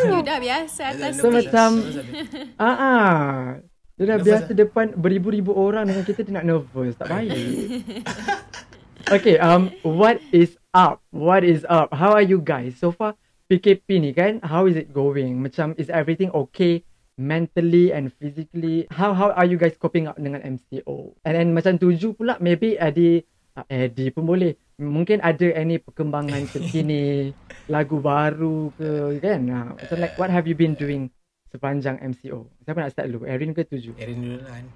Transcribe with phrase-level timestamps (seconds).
[0.05, 1.69] You dah biasa atas So macam
[2.61, 3.17] ah ah
[3.97, 7.33] dia dah Nervous biasa depan beribu-ribu orang dengan kita dia nak nervous tak baik.
[9.11, 11.03] okay, um what is up?
[11.11, 11.95] What is up?
[11.95, 12.79] How are you guys?
[12.79, 13.15] So far
[13.47, 15.39] PKP ni kan, how is it going?
[15.39, 16.83] Macam is everything okay
[17.15, 18.91] mentally and physically?
[18.91, 21.15] How how are you guys coping up dengan MCO?
[21.23, 23.23] And then macam tuju pula maybe Adi
[23.55, 24.59] uh, Eddie pun boleh.
[24.77, 27.33] Mungkin ada any perkembangan terkini
[27.75, 29.41] lagu baru ke kan?
[29.49, 31.09] Ha, macam like what have you been doing
[31.49, 32.51] sepanjang MCO?
[32.67, 33.25] Siapa nak start dulu?
[33.25, 33.97] Erin ke tuju?
[33.97, 34.67] Erin dulu lah kan.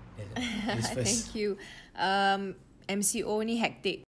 [1.05, 1.59] Thank you.
[1.99, 2.57] Um,
[2.89, 4.07] MCO ni hectic.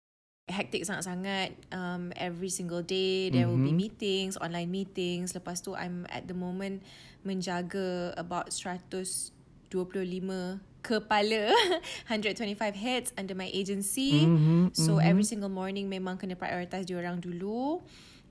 [0.46, 1.58] Hectic sangat-sangat.
[1.74, 3.82] Um, every single day there will be Mhm.
[3.82, 5.34] meetings, online meetings.
[5.34, 6.86] Lepas tu I'm at the moment
[7.26, 11.50] menjaga about 125 kepala
[12.06, 14.22] 125 heads under my agency.
[14.22, 15.04] Mhm, So mhm.
[15.10, 17.82] every single morning memang kena prioritize diorang dulu.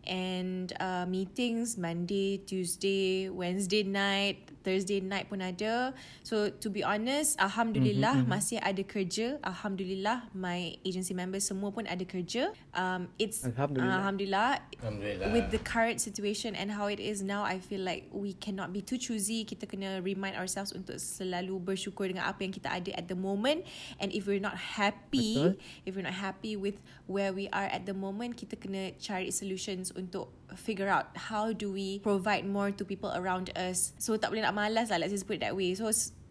[0.05, 5.93] And uh, meetings Monday, Tuesday, Wednesday night, Thursday night pun ada.
[6.21, 8.29] So to be honest, Alhamdulillah Mhm, mhm.
[8.29, 9.37] masih ada kerja.
[9.41, 12.49] Alhamdulillah my agency members semua pun ada kerja.
[12.73, 13.97] Um, it's Alhamdulillah.
[14.01, 14.49] Alhamdulillah
[14.81, 15.29] Alhamdulillah.
[15.33, 18.81] with the current situation and how it is now, I feel like we cannot be
[18.81, 19.45] too choosy.
[19.45, 23.65] Kita kena remind ourselves untuk selalu bersyukur dengan apa yang kita ada at the moment.
[23.97, 25.85] And if we're not happy, Betul.
[25.85, 29.94] if we're not happy with where we are at the moment, kita kena cari solutions
[29.95, 33.95] untuk figure out how do we provide more to people around us.
[33.97, 35.75] So tak boleh nak malas lah, let's just put it that way.
[35.75, 35.89] So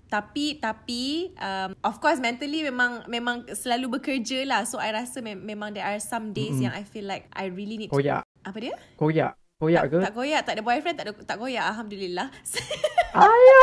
[0.09, 4.63] tapi tapi um, of course mentally memang memang selalu bekerja lah.
[4.69, 6.71] So I rasa mem- memang there are some days Mm-mm.
[6.71, 8.23] yang I feel like I really need to Koyak.
[8.47, 8.75] apa dia?
[8.95, 9.35] Koyak.
[9.65, 9.99] Koyak ke?
[10.05, 12.29] Tak koyak, tak ada boyfriend, tak ada tak koyak alhamdulillah.
[13.25, 13.63] Ayo.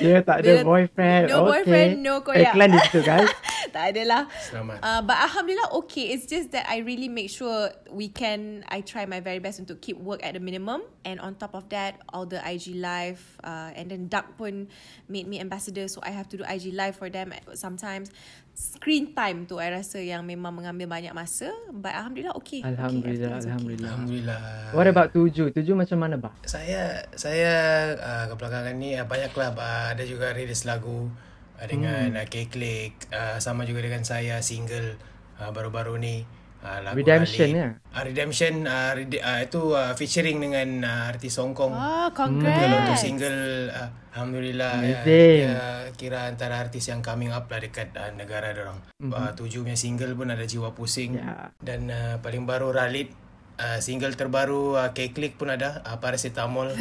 [0.00, 1.24] Dia tak ada Dia- boyfriend.
[1.28, 1.50] no okay.
[1.52, 2.56] boyfriend, no koyak.
[2.56, 3.28] Iklan di situ guys.
[3.76, 4.24] tak adalah.
[4.48, 4.78] Selamat.
[4.80, 6.16] Uh, but alhamdulillah okay.
[6.16, 8.64] It's just that I really make sure we can.
[8.72, 11.68] I try my very best untuk keep work at a minimum, and on top of
[11.74, 14.72] that, all the IG live, uh, and then Duck pun
[15.12, 18.08] made me ambassador, so I have to do IG live for them sometimes.
[18.56, 22.64] Screen time tu I rasa yang memang mengambil banyak masa, but alhamdulillah okay.
[22.64, 23.52] okay, Alhamdulillah, everything is okay.
[23.52, 23.90] alhamdulillah.
[23.92, 24.40] Alhamdulillah.
[24.72, 25.52] What about Tuju?
[25.52, 26.32] Tuju macam mana bah?
[26.48, 27.52] Saya saya
[28.00, 31.12] uh, kebelakangan ni uh, banyaklah uh, ada juga rilis lagu
[31.60, 32.20] uh, dengan hmm.
[32.24, 34.96] uh, K-Click uh, sama juga dengan saya single
[35.36, 36.24] uh, baru-baru ni
[36.62, 37.60] uh, lagu Redemption Halid.
[37.60, 37.68] ya?
[37.92, 41.72] Uh, Redemption uh, rede- uh, itu uh, featuring dengan uh, artis Hong Kong.
[41.72, 43.00] Oh, Tapi kalau untuk congrats.
[43.00, 45.04] single uh, Alhamdulillah ya, Amazing.
[45.04, 45.60] dia
[45.92, 48.80] kira antara artis yang coming up lah dekat uh, negara dorang.
[48.96, 49.12] Mm-hmm.
[49.12, 51.20] Uh, tujuh punya single pun ada Jiwa Pusing.
[51.20, 51.52] Ya.
[51.60, 53.12] Dan uh, paling baru Ralid
[53.60, 56.72] uh, single terbaru uh, K-Click pun ada uh, Paracetamol.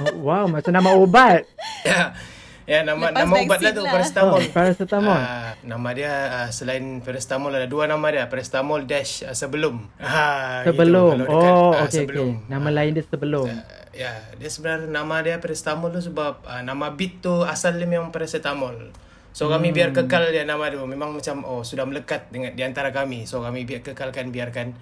[0.00, 1.44] Oh, wow, macam nama ubat.
[2.70, 3.82] ya, nama Lepas nama ubat lah tu.
[3.82, 4.38] Paracetamol.
[4.38, 5.18] Oh, paracetamol.
[5.18, 9.90] Ah, nama dia uh, selain paracetamol ada dua nama dia paracetamol dash uh, sebelum.
[9.98, 11.26] Ha, Sebelum.
[11.26, 12.30] Gitu, oh, ah, okay, okay.
[12.46, 13.50] Nama lain dia sebelum.
[13.50, 17.90] Uh, ya, dia sebenarnya nama dia paracetamol tu sebab uh, nama beat tu asal dia
[17.90, 18.94] memang paracetamol.
[19.34, 20.82] So kami biar kekal dia nama tu.
[20.86, 23.26] Memang macam oh sudah melekat dengan di antara kami.
[23.26, 24.78] So kami biar kekalkan biarkan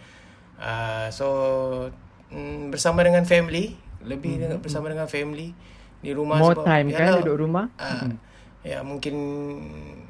[0.61, 1.27] uh, so
[2.33, 7.07] mm, bersama dengan family, lebih dengan bersama dengan family di rumah More sebab time kan
[7.11, 7.67] yalah, duduk rumah.
[7.77, 8.07] Ah,
[8.67, 9.15] Ya mungkin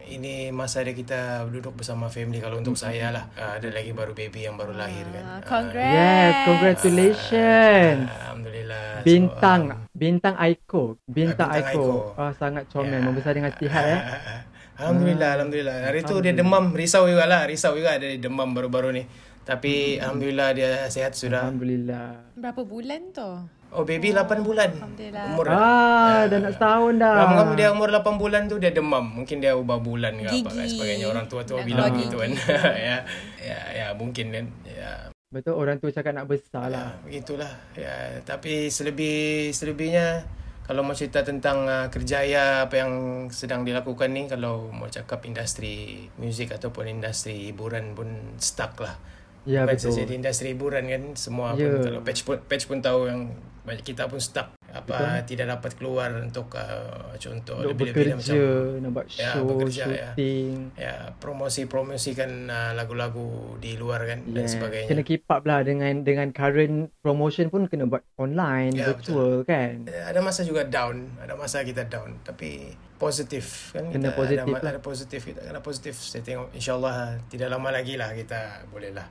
[0.09, 4.17] ini masa dia kita duduk bersama family kalau untuk saya lah Ah, ada lagi baru
[4.17, 5.23] baby yang baru lahir kan.
[5.23, 5.95] Ah, congrats.
[5.95, 8.01] Yes, congratulations.
[8.09, 8.87] Alhamdulillah.
[8.99, 10.83] So, Bintang, um, bintang Aiko.
[11.05, 11.85] Bintang, Ah, bintang Aiko.
[11.85, 12.19] Aiko.
[12.19, 12.99] Oh, sangat comel.
[12.99, 13.05] Ya.
[13.05, 14.01] Membesar dengan sihat eh.
[14.01, 14.41] ah, ah.
[14.79, 15.77] Alhamdulillah, alhamdulillah.
[15.91, 19.03] Hari tu dia demam, risau juga lah, risau juga dia demam baru-baru ni.
[19.43, 21.49] Tapi alhamdulillah dia sehat sudah.
[21.51, 22.37] Alhamdulillah.
[22.39, 23.31] Berapa bulan tu?
[23.71, 24.73] Oh, baby 8 bulan.
[24.73, 25.25] Alhamdulillah.
[25.29, 27.15] Umur Ah, dah nak setahun dah.
[27.19, 29.05] Lama-lama dia umur 8 bulan tu dia demam.
[29.05, 30.73] Mungkin dia ubah bulan ke apa kan Gigi.
[30.75, 31.07] sebagainya.
[31.07, 32.33] Orang tua-tua Nak bilang gitu kan.
[32.81, 32.97] ya.
[33.39, 34.47] Ya, ya mungkin kan.
[34.65, 35.13] Ya.
[35.29, 36.97] Betul orang tu cakap nak besar lah.
[36.97, 37.53] Ya, begitulah.
[37.75, 40.25] Ya, tapi selebih selebihnya
[40.65, 42.93] kalau mau cerita tentang uh, kerjaya apa yang
[43.29, 48.97] sedang dilakukan ni kalau mau cakap industri muzik ataupun industri hiburan pun stuck lah.
[49.45, 49.93] Ya Bukan betul.
[49.93, 51.69] saja di industri hiburan kan semua Ya.
[51.69, 55.73] pun kalau patch pun patch pun tahu yang banyak kita pun stuck apa tidak dapat
[55.75, 58.41] keluar untuk uh, contoh Untuk lebih-lebih bekerja,
[58.79, 60.11] nak buat Ya, show, bekerja, ya.
[60.13, 60.55] shooting.
[60.75, 64.51] ya promosi-promosikan uh, lagu-lagu di luar kan dan Yeah.
[64.51, 64.89] sebagainya.
[64.89, 69.85] Kena keep up lah dengan dengan current promotion pun kena buat online, Ya, virtual kan.
[69.85, 74.43] Eh, ada masa juga down, ada masa kita down tapi positif kan Kena kita positif
[74.45, 74.71] ada, lah.
[74.71, 76.97] ada positif kita kena positif saya tengok insyaallah
[77.29, 79.07] tidak lama lagi lah kita boleh lah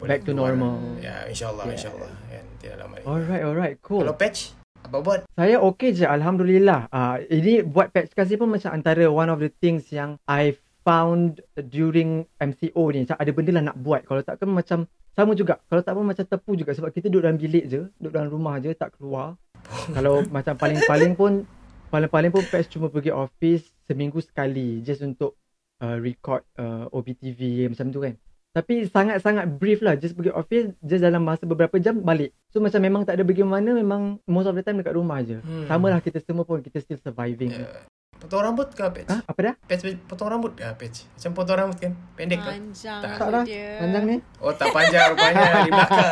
[0.00, 0.80] Back to normal.
[0.98, 1.76] ya insyaallah Yeah.
[1.76, 4.02] insyaallah kan tidak lama lagi Alright, alright, cool.
[4.02, 6.92] kalau patch apa buat Saya okay je, Alhamdulillah.
[6.92, 10.52] Ah, ini buat patch kasi pun macam antara one of the things yang I
[10.84, 13.08] found during MCO ni.
[13.08, 14.04] Macam ada benda lah nak buat.
[14.04, 15.56] Kalau tak kan macam sama juga.
[15.64, 16.76] Kalau tak pun macam tepu juga.
[16.76, 17.88] Sebab kita duduk dalam bilik je.
[17.96, 19.40] Duduk dalam rumah je, tak keluar.
[19.88, 21.48] Kalau macam paling-paling pun,
[21.88, 24.84] paling-paling pun patch cuma pergi office seminggu sekali.
[24.84, 25.40] Just untuk
[25.80, 28.20] uh, record uh, OBTV macam tu kan.
[28.54, 29.94] Tapi sangat-sangat brief lah.
[29.94, 32.30] Just pergi office, just dalam masa beberapa jam balik.
[32.48, 35.42] So macam memang tak ada pergi mana, memang most of the time dekat rumah je.
[35.42, 35.66] Hmm.
[35.66, 37.50] Sama lah kita semua pun, kita still surviving.
[37.50, 37.66] Ya.
[38.14, 39.26] potong rambut ke patch Ha?
[39.26, 39.54] Apa dah?
[39.60, 43.28] patch potong rambut ke patch macam potong rambut kan pendek kan Panjang Tak.
[43.28, 43.44] Lah.
[43.44, 43.68] dia.
[43.76, 44.16] Panjang ni.
[44.38, 46.08] oh tak panjang rupanya di belakang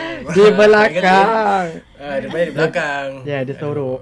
[0.36, 1.66] Di belakang.
[1.98, 3.98] ah dia banyak di belakang Ya, dia sorok.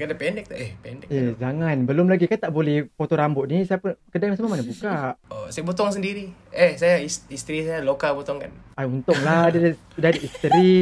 [0.00, 1.76] Kan dia pendek tak eh pendek Eh, jangan.
[1.84, 3.68] Belum lagi kan tak boleh potong rambut ni.
[3.68, 5.20] Siapa kedai semua mana buka?
[5.28, 6.32] Oh, saya potong sendiri.
[6.48, 8.48] Eh, saya is- isteri saya lokal potong kan.
[8.74, 10.72] Ay, untunglah dia dah, ada isteri.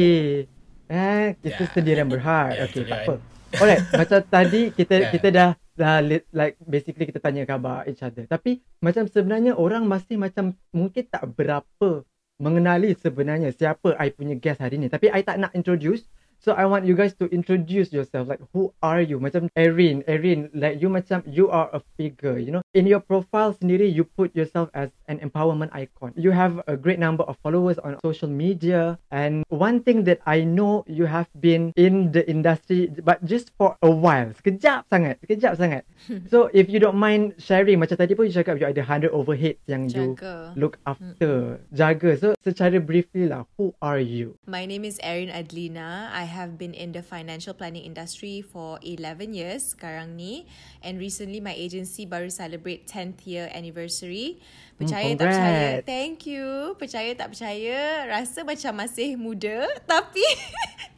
[0.87, 1.69] Eh, kita Ya.
[1.69, 2.09] sendiri yang.
[2.09, 3.03] Ya, okay, betul tak kan.
[3.03, 3.13] apa.
[3.51, 5.09] Alright, macam tadi kita Ya.
[5.09, 8.23] kita dah dah li- like basically kita tanya khabar each other.
[8.23, 12.07] Tapi macam sebenarnya orang masih macam mungkin tak berapa
[12.37, 14.87] mengenali sebenarnya siapa I punya guest hari ni.
[14.87, 16.07] Tapi I tak nak introduce.
[16.39, 18.31] So I want you guys to introduce yourself.
[18.31, 19.19] Like who are you?
[19.19, 22.39] Macam Erin, Erin, like you macam you are a figure.
[22.39, 26.15] You know, in your profile sendiri you put yourself as an empowerment icon.
[26.15, 30.47] You have a great number of followers on social media, and one thing that I
[30.47, 34.31] know you have been in the industry, but just for a while.
[34.39, 35.83] Sekejap sangat, sekejap sangat.
[36.31, 39.59] so if you don't mind sharing, macam tadi pun you cakap you ada 100 overheads
[39.67, 40.55] yang you Jaga.
[40.55, 42.15] look after, jaga.
[42.15, 44.39] So secara briefly lah, who are you?
[44.47, 46.07] My name is Erin Adlina.
[46.15, 50.45] I have been in the financial planning industry for 11 years sekarang ni.
[50.85, 54.37] And recently my agency baru celebrate 10th year anniversary.
[54.79, 55.43] Percaya tak percaya?
[55.43, 55.83] congrats.
[55.83, 56.47] Thank you.
[56.79, 57.79] Percaya tak percaya?
[58.07, 59.67] Rasa macam masih muda.
[59.91, 60.23] Tapi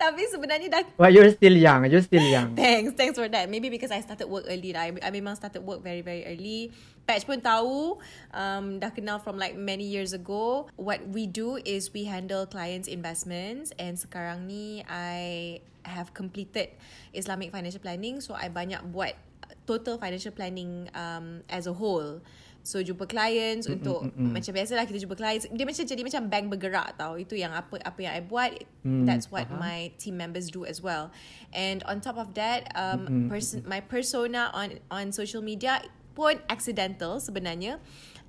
[0.02, 1.86] tapi sebenarnya dah Well, you're still young.
[1.86, 2.58] You're still young.
[2.58, 3.46] Thanks, thanks for that.
[3.50, 4.90] Maybe because I started work early lah.
[4.90, 6.74] I, I memang started work very, very early.
[7.10, 7.98] Patch pun tahu,
[8.32, 10.70] um, dah kenal from like many years ago.
[10.78, 16.72] What we do is we handle clients' investments and sekarang ni I have completed
[17.12, 18.22] Islamic financial planning.
[18.22, 19.18] So I banyak buat
[19.66, 22.22] total financial planning um, as a whole.
[22.62, 24.32] So jumpa clients mm, untuk mm, mm.
[24.38, 27.82] macam biasalah kita jumpa clients dia macam jadi macam bank bergerak tau itu yang apa
[27.82, 31.14] apa yang I buat Mm, that's what my team members do as well
[31.54, 37.20] and on top of that um person my persona on on social media pun accidental
[37.20, 37.80] sebenarnya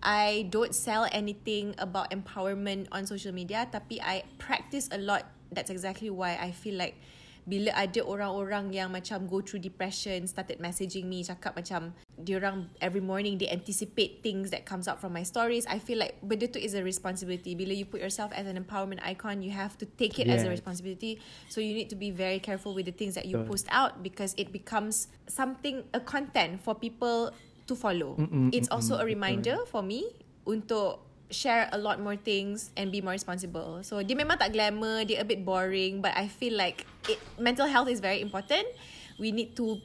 [0.02, 5.70] I don't sell anything about empowerment on social media tapi I practice a lot that's
[5.70, 6.98] exactly why I feel like
[7.42, 13.02] bila ada orang-orang yang macam go through depression started messaging me cakap macam diorang every
[13.02, 16.62] morning they anticipate things that comes out from my stories I feel like benda tu
[16.62, 20.22] is a responsibility bila you put yourself as an empowerment icon you have to take
[20.22, 20.62] it as a Yes.
[20.62, 21.18] responsibility
[21.50, 23.50] so you need to be very careful with the things that you Betul.
[23.58, 27.34] post out because it becomes something a content for people
[27.72, 30.04] to follow Mm-mm, it's also mm-mm, a reminder for me
[30.44, 31.00] untuk
[31.32, 33.80] share a lot more things and be more responsible.
[33.80, 37.66] So dia memang tak glamour, dia a bit boring but I feel like it, mental
[37.66, 38.68] health is very important.
[39.16, 39.80] We need to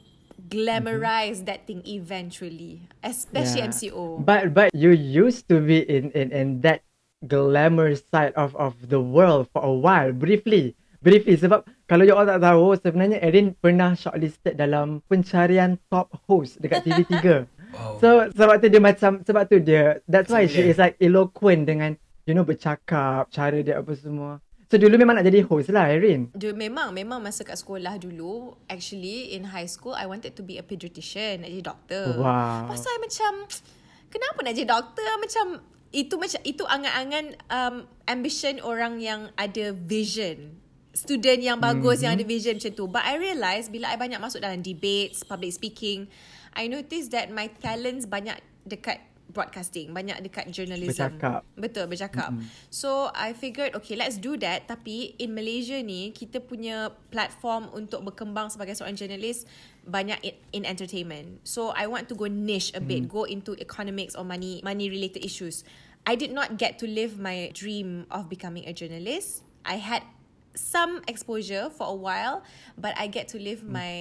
[0.46, 3.72] glamorize that thing eventually, especially Yeah.
[3.72, 4.22] MCO.
[4.22, 6.84] But but you used to be in in in that
[7.26, 10.14] glamour side of of the world for a while.
[10.14, 16.12] Briefly, briefly sebab kalau you all tak tahu sebenarnya Erin pernah shortlisted dalam pencarian top
[16.28, 17.48] host dekat TV3.
[17.68, 18.00] Wow.
[18.00, 21.94] so sebab tu dia macam sebab tu dia that's why she is like eloquent dengan
[22.28, 24.40] you know bercakap, cara dia apa semua.
[24.68, 26.28] So dulu memang nak jadi host lah Erin.
[26.36, 30.60] Dia memang memang masa kat sekolah dulu actually in high school I wanted to be
[30.60, 32.20] a pediatrician, nak jadi doktor.
[32.20, 32.68] Wow.
[32.68, 33.48] Pasal macam
[34.12, 35.46] kenapa nak jadi doktor macam
[35.88, 40.60] itu macam itu angan-angan um, ambition orang yang ada vision.
[40.98, 42.04] student yang bagus mm-hmm.
[42.10, 42.84] yang ada vision macam tu.
[42.90, 46.10] But I realise bila I banyak masuk dalam debates, public speaking,
[46.54, 48.38] I notice that my talents banyak
[48.68, 51.20] dekat broadcasting, banyak dekat journalism.
[51.20, 51.40] Bercakap.
[51.54, 52.32] Betul, bercakap.
[52.32, 52.48] Mm-hmm.
[52.72, 58.08] So I figured okay, let's do that tapi in Malaysia ni kita punya platform untuk
[58.08, 59.44] berkembang sebagai seorang journalist
[59.84, 61.44] banyak in, in entertainment.
[61.44, 63.12] So I want to go niche a bit, mm.
[63.12, 65.62] go into economics or money money related issues.
[66.08, 69.44] I did not get to live my dream of becoming a journalist.
[69.68, 70.00] I had
[70.56, 72.42] some exposure for a while,
[72.80, 73.76] but I get to live mm.
[73.76, 73.94] my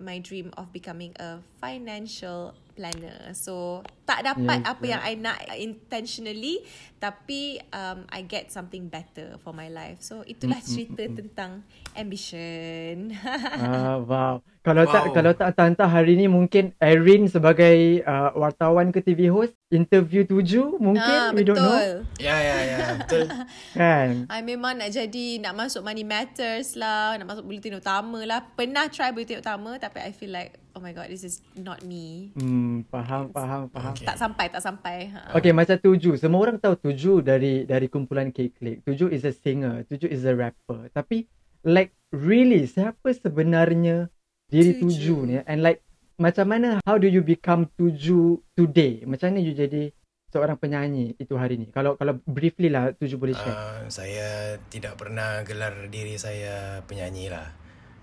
[0.00, 3.32] my dream of becoming a financial planner.
[3.34, 4.90] So tak dapat yes, apa yeah.
[4.90, 6.56] yang I nak intentionally
[6.98, 10.02] tapi um I get something better for my life.
[10.02, 11.50] So itulah mm, cerita mm, mm, tentang
[11.94, 13.14] ambition.
[13.22, 14.34] Ah uh, wow.
[14.60, 14.92] Kalau wow.
[14.92, 20.20] tak kalau tak tanta hari ni mungkin Erin sebagai uh, wartawan ke TV host interview
[20.28, 22.04] tuju mungkin ah, we don't know.
[22.20, 23.24] Ya ya ya betul.
[23.80, 24.28] kan.
[24.28, 28.44] I memang nak jadi nak masuk money matters lah, nak masuk bulletin utama lah.
[28.52, 32.36] Pernah try bulletin utama tapi I feel like oh my god this is not me.
[32.36, 33.96] Hmm faham faham faham.
[34.00, 34.08] Okay.
[34.08, 34.96] Tak sampai tak sampai.
[35.12, 35.36] Ha.
[35.36, 38.80] Okay macam tuju semua orang tahu tuju dari dari kumpulan K-Click.
[38.88, 40.88] Tuju is a singer, tuju is a rapper.
[40.88, 41.28] Tapi
[41.68, 44.08] like really siapa sebenarnya
[44.50, 44.88] diri tuju.
[44.88, 45.84] tuju ni and like
[46.20, 49.94] macam mana how do you become tuju today macam mana you jadi
[50.30, 54.98] seorang penyanyi itu hari ni kalau kalau briefly lah tuju boleh share uh, saya tidak
[54.98, 57.50] pernah gelar diri saya penyanyi lah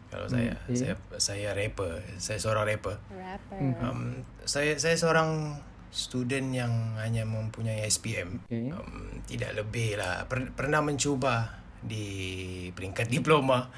[0.08, 0.76] kalau saya okay.
[0.76, 3.76] saya saya rapper saya seorang rapper rapper hmm.
[3.84, 4.02] um,
[4.48, 5.60] saya saya seorang
[5.92, 8.72] student yang hanya mempunyai SPM okay.
[8.74, 10.28] um, tidak lebih lah.
[10.28, 13.70] Per, pernah mencuba di peringkat diploma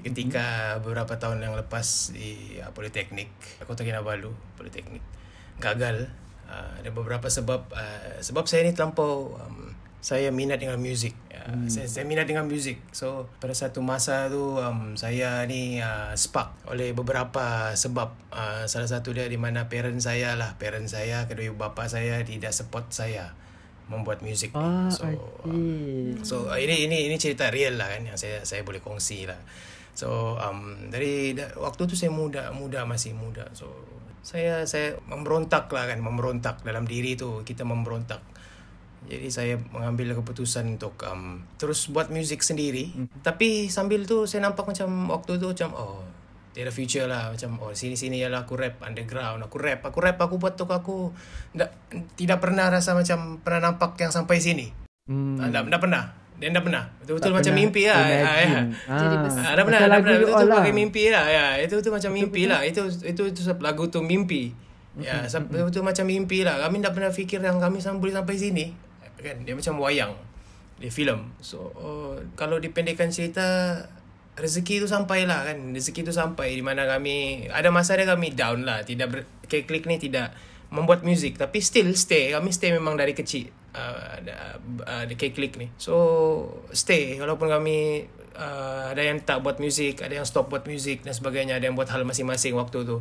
[0.00, 3.28] ketika beberapa tahun yang lepas di uh, Politeknik
[3.68, 5.04] Kota Kinabalu Politeknik.
[5.60, 6.08] Gagal.
[6.48, 11.46] Uh, ada beberapa sebab uh, sebab saya ni terlampau um, saya minat dengan muzik uh,
[11.46, 11.70] hmm.
[11.70, 16.66] saya, saya minat dengan muzik so pada satu masa tu um, saya ni uh, spark
[16.68, 18.10] oleh beberapa sebab.
[18.32, 20.56] Uh, salah satu dia di mana parent saya lah.
[20.56, 23.36] Parent saya kedua ibu bapa saya tidak support saya
[23.92, 25.04] membuat muzik ah, so
[25.44, 29.28] um, so uh, ini ini ini cerita real lah kan yang saya saya boleh kongsi
[29.28, 29.36] lah.
[29.92, 33.52] So um, dari da, waktu tu saya muda muda masih muda.
[33.52, 33.68] So
[34.24, 37.44] saya saya memberontak lah kan memberontak dalam diri tu.
[37.44, 38.24] Kita memberontak.
[39.10, 42.94] Jadi saya mengambil keputusan untuk um, terus buat muzik sendiri.
[42.94, 43.26] Mm-hmm.
[43.26, 46.00] Tapi sambil tu saya nampak macam waktu tu macam oh
[46.52, 50.04] dia ada future lah macam oh sini sini ya aku rap underground aku rap aku
[50.04, 51.08] rap aku buat tu aku
[51.56, 51.72] tidak
[52.12, 54.68] tidak pernah rasa macam pernah nampak yang sampai sini.
[55.08, 55.40] Hmm.
[55.40, 56.04] Tidak, tidak pernah.
[56.42, 56.84] Dia dah pernah.
[56.98, 58.02] Betul-betul tak macam mimpi lah.
[58.02, 58.60] Ya, ya.
[58.90, 59.42] Jadi besar.
[59.46, 60.18] Ah, dah pernah, dah pernah.
[60.18, 60.58] Betul-betul lah.
[60.58, 61.24] pakai mimpi lah.
[61.30, 62.60] Ya, itu tu macam mimpi lah.
[62.66, 64.50] Itu itu itu lagu tu mimpi.
[64.98, 66.58] Ya, betul-betul macam mimpi lah.
[66.66, 68.66] Kami dah pernah fikir yang kami sampai boleh sampai sini.
[69.22, 70.12] Kan, dia macam wayang.
[70.82, 71.30] Dia filem.
[71.38, 73.78] So, oh, kalau dipendekkan cerita,
[74.34, 75.58] rezeki tu sampai lah kan.
[75.70, 78.82] Rezeki tu sampai di mana kami, ada masa dia kami down lah.
[78.82, 80.34] Tidak ber, klik ni tidak
[80.74, 81.38] membuat muzik.
[81.38, 82.34] Tapi still stay.
[82.34, 84.16] Kami stay memang dari kecil uh,
[84.84, 85.68] uh, the K-Click ni.
[85.80, 85.94] So,
[86.72, 87.16] stay.
[87.20, 91.58] Walaupun kami uh, ada yang tak buat muzik, ada yang stop buat muzik dan sebagainya,
[91.60, 93.00] ada yang buat hal masing-masing waktu tu.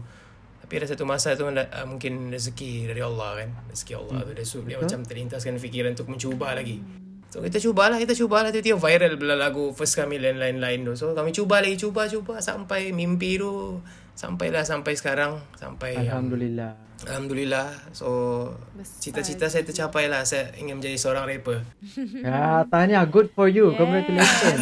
[0.71, 3.49] Tapi ada satu masa tu uh, mungkin rezeki dari Allah kan.
[3.75, 4.27] Rezeki Allah hmm.
[4.31, 4.31] tu.
[4.39, 6.79] Dia, dia macam terlintaskan fikiran untuk mencuba lagi.
[7.27, 10.95] So kita cubalah, kita cubalah tiba-tiba viral bila lagu first kami lain-lain tu.
[10.95, 13.83] So kami cuba lagi, cuba-cuba sampai mimpi tu.
[14.15, 15.43] Sampailah sampai sekarang.
[15.59, 16.71] Sampai Alhamdulillah.
[16.71, 17.67] Yang, Alhamdulillah.
[17.91, 18.07] So
[19.03, 20.23] cita-cita saya tercapai lah.
[20.23, 21.67] Saya ingin menjadi seorang rapper.
[22.23, 23.75] Ya, tanya good for you.
[23.75, 23.79] Yeah.
[23.83, 24.59] Congratulations.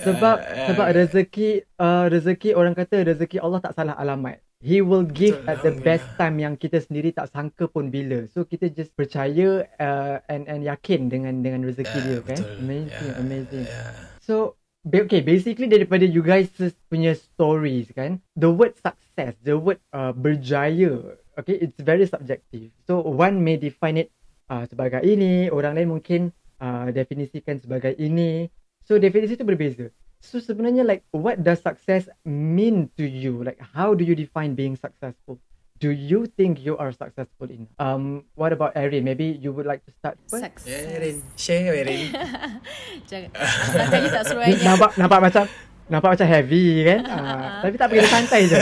[0.00, 4.40] sebab uh, sebab rezeki uh, rezeki orang kata rezeki Allah tak salah alamat.
[4.64, 8.24] He will give at the best time yang kita sendiri tak sangka pun bila.
[8.32, 12.40] So kita just percaya uh, and and yakin dengan dengan rezeki yeah, dia kan.
[12.64, 13.64] Amazing, yeah, amazing.
[13.68, 13.92] Yeah.
[14.24, 16.52] So okay basically daripada you guys
[16.92, 23.00] punya stories kan the word success the word uh, berjaya okay it's very subjective so
[23.00, 24.12] one may define it
[24.52, 26.20] uh, sebagai ini orang lain mungkin
[26.60, 28.52] uh, definisikan sebagai ini
[28.84, 29.88] so definisi itu berbeza
[30.24, 34.72] so sebenarnya like what does success mean to you like how do you define being
[34.72, 35.36] successful
[35.84, 37.68] do you think you are successful in?
[37.78, 39.04] Um, what about Erin?
[39.04, 40.40] Maybe you would like to start first.
[40.40, 40.86] Success.
[40.96, 41.16] Erin.
[41.36, 42.08] Share Erin.
[43.10, 43.30] Jangan.
[44.08, 45.44] Tak suruh Nampak, nampak macam
[45.92, 47.00] nampak macam heavy kan?
[47.04, 48.60] uh, tapi tak pergi santai je.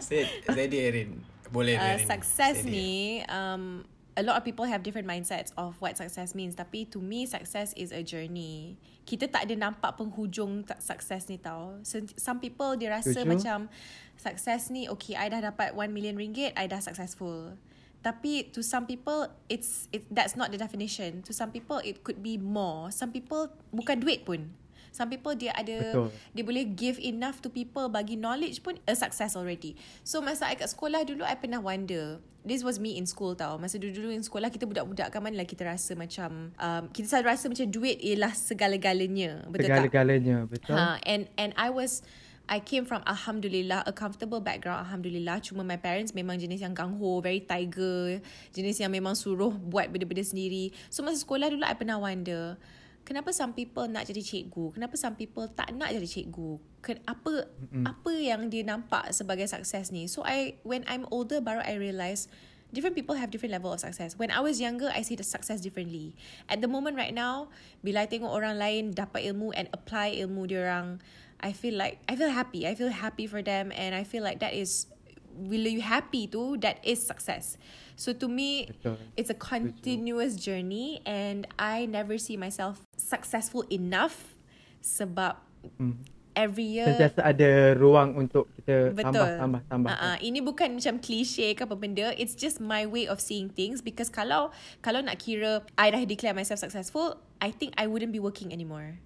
[0.48, 1.10] Steady Erin.
[1.52, 2.08] Boleh uh, Erin.
[2.08, 2.72] Success Steady.
[2.72, 2.92] ni,
[3.28, 3.84] um,
[4.16, 6.56] a lot of people have different mindsets of what success means.
[6.56, 8.80] Tapi to me, success is a journey.
[9.04, 11.76] Kita tak ada nampak penghujung success ni tau.
[12.16, 13.28] Some people dia rasa Tujuh.
[13.28, 13.68] macam
[14.16, 17.56] success ni okay I dah dapat 1 million ringgit I dah successful
[18.04, 22.20] tapi to some people it's it that's not the definition to some people it could
[22.20, 24.52] be more some people bukan duit pun
[24.94, 26.08] Some people dia ada Betul.
[26.30, 29.74] dia boleh give enough to people bagi knowledge pun a success already.
[30.06, 33.56] So masa I kat sekolah dulu I pernah wonder This was me in school tau
[33.56, 37.26] Masa dulu-dulu in sekolah Kita budak-budak kan Mana lah kita rasa macam um, Kita selalu
[37.32, 39.80] rasa macam Duit ialah segala-galanya Betul tak?
[39.80, 40.76] Segala-galanya, betul.
[40.76, 42.04] Ha, and and I was
[42.44, 47.24] I came from alhamdulillah a comfortable background alhamdulillah cuma my parents memang jenis yang gangho
[47.24, 48.20] very tiger
[48.52, 52.60] jenis yang memang suruh buat benda-benda sendiri so masa sekolah dulu I pernah wonder
[53.04, 56.58] kenapa some people nak jadi cikgu kenapa some people tak nak jadi cikgu
[57.04, 57.84] apa mm-hmm.
[57.84, 62.28] apa yang dia nampak sebagai sukses ni so I when I'm older baru I realise
[62.74, 64.18] different people have different level of success.
[64.18, 66.18] When I was younger, I see the success differently.
[66.50, 67.54] At the moment right now,
[67.86, 70.98] bila I tengok orang lain dapat ilmu and apply ilmu diorang,
[71.38, 72.66] I feel like I feel happy.
[72.66, 74.90] I feel happy for them and I feel like that is
[75.34, 77.58] bila you happy tu that is success.
[77.94, 78.98] So to me, Betul.
[79.18, 84.34] it's a continuous journey and I never see myself successful enough
[84.82, 85.38] sebab
[85.80, 85.96] Hmm.
[86.36, 89.16] every year Sentiasa ada ruang untuk kita Betul.
[89.16, 89.88] tambah, tambah, tambah.
[89.96, 90.16] Uh-uh.
[90.20, 92.12] Ini bukan macam klise ke apa benda.
[92.20, 93.80] It's just my way of seeing things.
[93.80, 94.52] Because kalau
[94.84, 99.00] kalau nak kira I dah declare myself successful, I think I wouldn't be working anymore.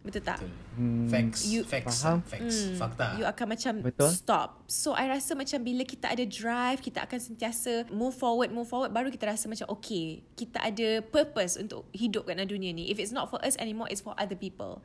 [0.00, 0.40] Betul tak?
[0.40, 0.52] Betul.
[0.80, 1.08] Hmm.
[1.12, 1.40] Facts.
[1.44, 2.00] You- facts.
[2.00, 2.18] Faham.
[2.24, 2.56] Facts.
[2.56, 3.06] Hmm, Fakta.
[3.20, 4.10] You akan macam Betul.
[4.16, 4.64] stop.
[4.64, 8.96] So I rasa macam bila kita ada drive, kita akan sentiasa move forward, move forward.
[8.96, 12.88] Baru kita rasa macam okay, kita ada purpose untuk hidup kat dalam dunia ni.
[12.88, 14.80] If it's not for us anymore, it's for other people.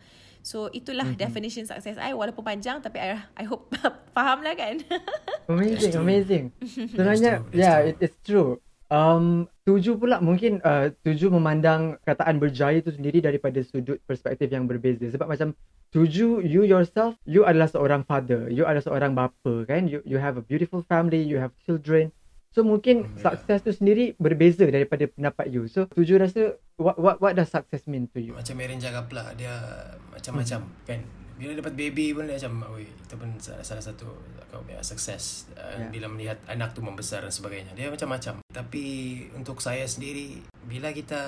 [0.45, 1.23] So itulah mm-hmm.
[1.25, 2.11] definition success I.
[2.11, 3.71] Walaupun panjang tapi I, I hope
[4.15, 4.83] faham lah kan?
[5.47, 6.43] Amazing, amazing.
[6.91, 8.59] Sebenarnya, yeah, it, it's true.
[8.85, 14.69] Um, tuju pula mungkin uh, tuju memandang kataan berjaya tu sendiri daripada sudut perspektif yang
[14.69, 15.09] berbeza.
[15.09, 15.57] Sebab macam
[15.89, 19.89] tuju you yourself, you adalah seorang father, you adalah seorang bapa kan.
[19.89, 22.13] You you have a beautiful family, you have children.
[22.53, 25.65] So mungkin Hmm, sukses tu sendiri berbeza daripada pendapat you.
[25.65, 28.37] So tuju rasa what what what does success mean to you?
[28.37, 29.55] Macam Erin cakap pula Dia
[30.13, 30.99] macam-macam kan
[31.35, 34.07] Bila dapat baby pun dia macam Oi, Itu pun salah, salah satu
[34.47, 35.91] Kau punya sukses uh, Ya.
[35.91, 37.75] Bila melihat anak tu membesar dan sebagainya.
[37.75, 38.39] Dia macam-macam.
[38.55, 38.83] Tapi
[39.35, 41.19] Untuk saya sendiri Bila kita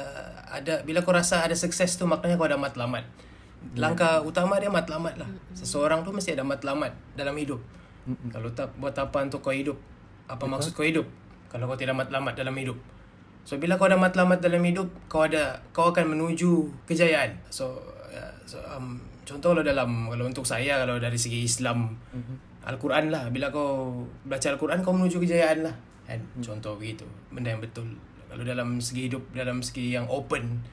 [0.47, 3.03] ada Bila kau rasa ada sukses tu Maknanya kau ada matlamat.
[3.75, 5.27] Langkah utama dia matlamat lah.
[5.51, 7.59] Seseorang tu mesti ada matlamat Dalam hidup.
[8.07, 8.31] Mm-mm.
[8.31, 9.75] Kalau tak buat apa untuk kau hidup?
[10.31, 11.03] Apa maksud kau hidup?
[11.51, 12.79] Kalau kau tidak matlamat dalam hidup.
[13.43, 17.35] So bila kau ada matlamat dalam hidup Kau ada Kau akan menuju kejayaan.
[17.51, 17.79] So,
[18.11, 22.63] uh, so um, Contoh kalau dalam Kalau untuk saya Kalau dari segi Islam Mhm.
[22.63, 25.75] Al-Quran lah Bila kau Baca Al-Quran Kau menuju kejayaan lah
[26.07, 26.23] kan?
[26.39, 27.91] Contoh begitu Benda yang betul
[28.31, 30.63] Kalau dalam segi hidup Dalam segi yang open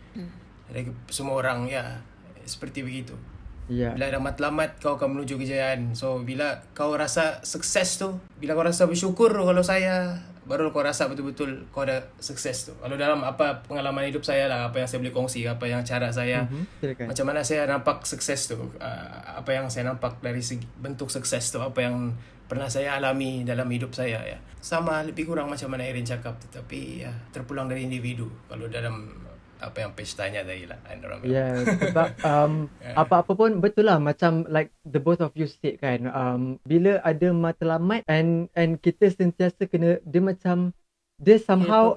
[0.71, 1.99] Dari semua orang Ya
[2.47, 3.19] Seperti begitu
[3.64, 3.97] Yeah.
[3.97, 5.97] bila ada matlamat kau akan menuju kejayaan.
[5.97, 11.09] So bila kau rasa sukses tu, bila kau rasa bersyukur kalau saya baru kau rasa
[11.09, 12.72] betul-betul kau ada sukses tu.
[12.76, 16.09] Kalau dalam apa pengalaman hidup saya lah, apa yang saya boleh kongsi, apa yang cara
[16.09, 17.07] saya Mhm, silakan.
[17.09, 21.48] macam mana saya nampak sukses tu, uh, apa yang saya nampak dari segi bentuk sukses
[21.48, 22.12] tu, apa yang
[22.44, 24.37] pernah saya alami dalam hidup saya ya.
[24.61, 28.28] Sama lebih kurang macam mana Erin cakap tetapi ya terpulang dari individu.
[28.46, 29.24] Kalau dalam
[29.64, 30.79] apa yang Page tanya tadi lah.
[30.83, 31.33] kan, orang bilang.
[31.33, 32.53] Yeah, sebab um,
[32.92, 37.33] apa-apa pun betul lah macam like the both of you said kan um, bila ada
[37.33, 40.77] matlamat and and kita sentiasa kena dia macam
[41.16, 41.94] dia somehow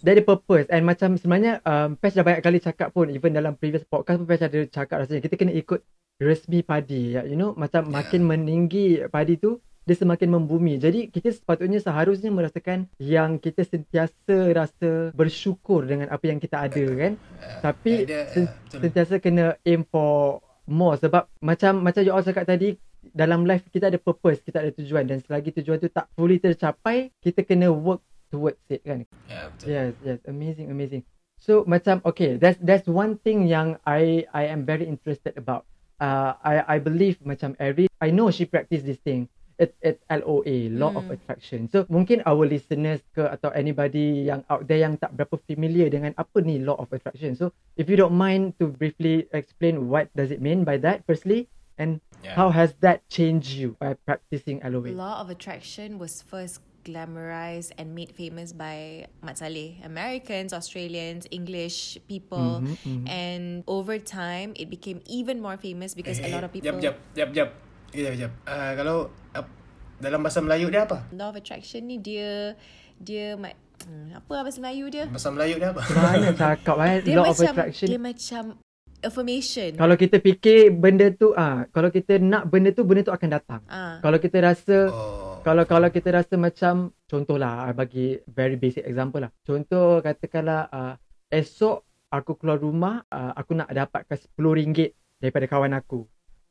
[0.00, 3.54] dia ada purpose and macam sebenarnya um, Pesh dah banyak kali cakap pun even dalam
[3.54, 5.84] previous podcast pun Pesh ada cakap rasanya kita kena ikut
[6.18, 7.94] resmi padi ya, you know macam Yeah.
[7.94, 10.76] makin meninggi padi tu dia semakin membumi.
[10.76, 16.84] Jadi kita sepatutnya seharusnya merasakan yang kita sentiasa rasa bersyukur dengan apa yang kita ada
[16.92, 17.12] kan.
[17.64, 18.78] Tapi Ya, dia- sen- betul.
[18.84, 23.88] sentiasa kena aim for more sebab macam macam you all cakap tadi dalam life kita
[23.88, 28.04] ada purpose, kita ada tujuan dan selagi tujuan tu tak fully tercapai, kita kena work
[28.28, 29.08] towards it kan.
[29.24, 29.66] Ya, betul.
[29.66, 31.02] Yes, yes, amazing, amazing.
[31.40, 35.64] So macam okay, that's that's one thing yang I I am very interested about.
[35.96, 39.30] Uh, I I believe macam Erin, I know she practice this thing.
[39.58, 41.18] It it LOA, law of Hmm.
[41.18, 41.60] attraction.
[41.66, 46.14] So mungkin our listeners ke atau anybody yang out there yang tak berapa familiar dengan
[46.14, 47.34] apa ni law of attraction.
[47.34, 51.50] So if you don't mind to briefly explain what does it mean by that firstly
[51.74, 52.34] and Yeah.
[52.34, 54.90] how has that changed you by practicing LOA?
[54.90, 59.78] Law of Attraction was first glamorized and made famous by Mat Saleh.
[59.84, 62.62] Americans, Australians, English people.
[62.64, 63.04] Mhm, mhm.
[63.06, 66.74] And over time, it became even more famous because a lot of people...
[66.74, 67.50] Eh, Jap, jap, jap,
[67.92, 68.00] jap.
[68.04, 68.32] Jap, jap.
[68.44, 68.96] Uh, kalau
[69.34, 69.46] uh,
[69.98, 71.06] dalam bahasa Melayu dia apa?
[71.12, 72.54] Law of Attraction ni dia...
[72.98, 73.34] Dia...
[73.34, 75.06] ma- Hmm, apa bahasa Melayu dia?
[75.06, 75.86] Bahasa Melayu dia apa?
[75.86, 77.54] Banyak cakap eh Dia law of macam...
[77.54, 77.86] attraction.
[77.86, 78.42] Dia macam
[78.98, 79.70] affirmation.
[79.78, 83.62] Kalau kita fikir benda tu ah, kalau kita nak benda tu benda tu akan datang.
[83.70, 84.02] Ah.
[84.02, 85.38] Kalau kita rasa Oh.
[85.46, 89.30] kalau kalau kita rasa macam contohlah I bagi very basic example lah.
[89.46, 90.94] Contoh katakanlah uh,
[91.30, 94.90] esok aku keluar rumah uh, aku nak dapatkan RM10
[95.22, 96.02] daripada kawan aku.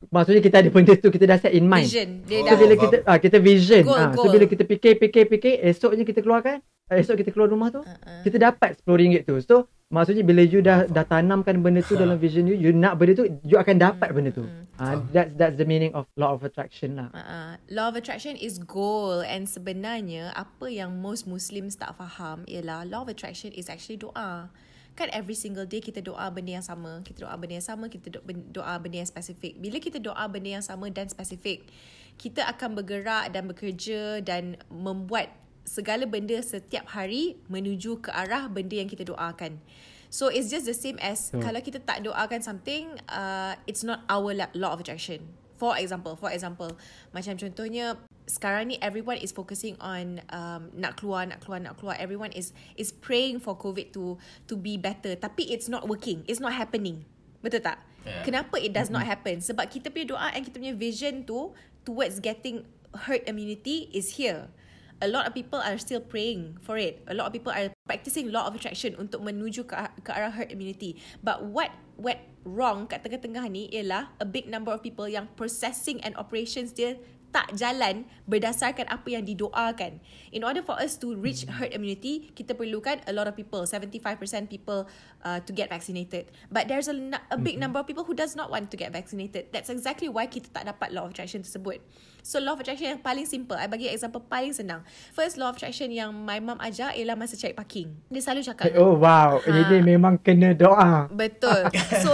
[0.07, 1.83] Maksudnya kita ada benda tu kita dah set in mind.
[1.83, 2.09] Vision.
[2.23, 2.83] Dia So dah bila faham.
[2.85, 3.81] kita ah kita vision.
[3.83, 4.29] Goal, ah, so goal.
[4.29, 8.21] bila kita fikir fikir fikir esoknya kita keluarkan, ah, esok kita keluar rumah tu, Uh-uh.
[8.21, 9.35] kita dapat RM10 tu.
[9.41, 9.55] So
[9.89, 12.05] maksudnya bila you dah dah tanamkan benda tu Ha.
[12.05, 14.45] dalam vision you, you nak benda tu, you akan dapat benda tu.
[14.45, 17.09] Mm, Ah that's that's the meaning of law of attraction lah.
[17.09, 22.85] Uh, law of attraction is goal and sebenarnya apa yang most Muslims tak faham ialah
[22.85, 24.53] law of attraction is actually doa.
[24.97, 27.05] Kan every single day kita doa benda yang sama.
[27.05, 28.09] Kita doa benda yang sama, kita
[28.49, 29.61] doa benda yang spesifik.
[29.61, 31.69] Bila kita doa benda yang sama dan spesifik,
[32.17, 35.29] kita akan bergerak dan bekerja dan membuat
[35.69, 39.61] segala benda setiap hari menuju ke arah benda yang kita doakan.
[40.09, 41.43] So it's just the same as Hmm.
[41.43, 45.21] kalau kita tak doakan something, uh, it's not our la- law of attraction.
[45.57, 46.69] For example, for example,
[47.11, 47.97] macam contohnya
[48.29, 51.97] sekarang ni everyone is focusing on um, nak keluar, nak keluar, nak keluar.
[51.97, 55.17] Everyone is is praying for COVID to to be better.
[55.17, 56.21] Tapi it's not working.
[56.29, 57.03] It's not happening.
[57.41, 57.81] Betul tak?
[58.05, 58.23] Yeah.
[58.23, 59.43] Kenapa it does not happen?
[59.43, 61.51] Sebab kita punya doa and kita punya vision tu
[61.83, 64.47] towards getting herd immunity is here.
[64.97, 67.05] A lot of people are still praying for it.
[67.05, 70.49] A lot of people are practicing law of attraction untuk menuju ke, ke arah herd
[70.49, 70.97] immunity.
[71.21, 76.01] But what went wrong kat tengah-tengah ni ialah a big number of people yang processing
[76.01, 76.97] and operations dia
[77.29, 79.99] tak jalan berdasarkan apa yang didoakan.
[80.31, 84.01] In order for us to reach herd immunity, kita perlukan a lot of people, 75%
[84.47, 84.87] people
[85.21, 86.31] uh, to get vaccinated.
[86.47, 86.95] But there's a,
[87.29, 89.51] a big number of people who does not want to get vaccinated.
[89.51, 91.79] That's exactly why kita tak dapat law of attraction tersebut.
[92.23, 94.83] So law of attraction yang paling simple, I bagi example paling senang.
[95.15, 97.95] First law of attraction yang my mom ajar ialah masa cari parking.
[98.11, 99.47] Dia selalu cakap, Oh wow, Ha.
[99.47, 101.07] ini memang kena doa.
[101.07, 101.71] Betul.
[102.03, 102.11] So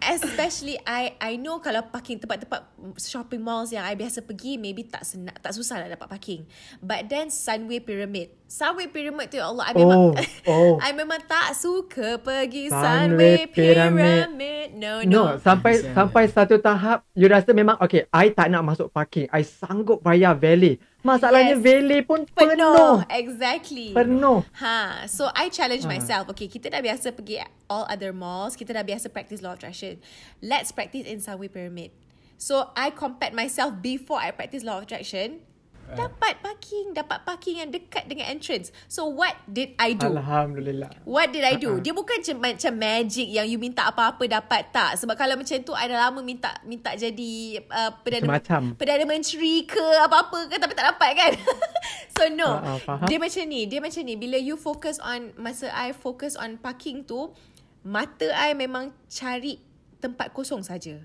[0.00, 5.04] especially I I know kalau parking tempat-tempat shopping malls yang I biasa pergi maybe tak
[5.04, 6.40] senang tak susah nak dapat parking.
[6.80, 8.39] But then Sunway Pyramid.
[8.50, 10.10] Sunway Pyramid tu ya Allah I memang Oh,
[10.50, 10.74] oh.
[10.84, 14.26] I memang tak suka pergi Sunway Sunway Pyramid.
[14.26, 14.68] Pyramid.
[14.74, 15.38] No, No, no.
[15.38, 19.30] sampai sampai satu tahap you rasa memang okay, I tak nak masuk parking.
[19.30, 20.82] I sanggup bayar valet.
[21.00, 21.62] Masalahnya Yes.
[21.62, 22.58] valet pun Penuh.
[22.58, 22.96] penuh.
[23.06, 23.94] Exactly.
[23.94, 24.42] Penuh.
[24.58, 25.88] Ha, so I challenge Ha.
[25.88, 26.26] myself.
[26.34, 28.58] Okay, kita dah biasa pergi all other malls.
[28.58, 30.02] Kita dah biasa practice law of attraction.
[30.42, 31.94] Let's practice in Subway Pyramid.
[32.34, 35.46] So I compared myself before I practice law of attraction.
[35.96, 38.70] Dapat parking, dapat parking yang dekat dengan entrance.
[38.86, 40.10] So what did I do?
[40.10, 40.90] Alhamdulillah.
[41.02, 41.82] What did I do?
[41.82, 44.98] Dia bukan macam, macam magic yang you minta apa-apa dapat tak.
[45.02, 48.62] Sebab kalau macam tu I dah lama minta minta jadi uh, perdana Macam-macam.
[48.78, 51.32] perdana menteri ke apa-apa ke tapi tak dapat kan.
[52.16, 52.60] so no.
[52.86, 53.06] Faham.
[53.10, 57.02] dia macam ni, dia macam ni bila you focus on masa I focus on parking
[57.02, 57.34] tu,
[57.82, 59.58] mata I memang cari
[60.00, 61.00] tempat kosong saja.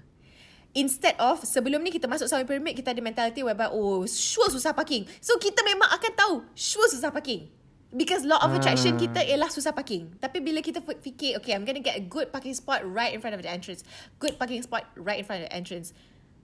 [0.75, 4.75] Instead of sebelum ni kita masuk Subway Pyramid kita ada mentality whereby oh sure susah
[4.75, 5.07] parking.
[5.23, 7.47] So kita memang akan tahu sure susah parking.
[7.95, 8.99] Because law of attraction Ah.
[8.99, 10.19] kita ialah susah parking.
[10.19, 13.23] Tapi bila kita fi- fikir okay I'm gonna get a good parking spot right in
[13.23, 13.87] front of the entrance.
[14.19, 15.95] Good parking spot right in front of the entrance.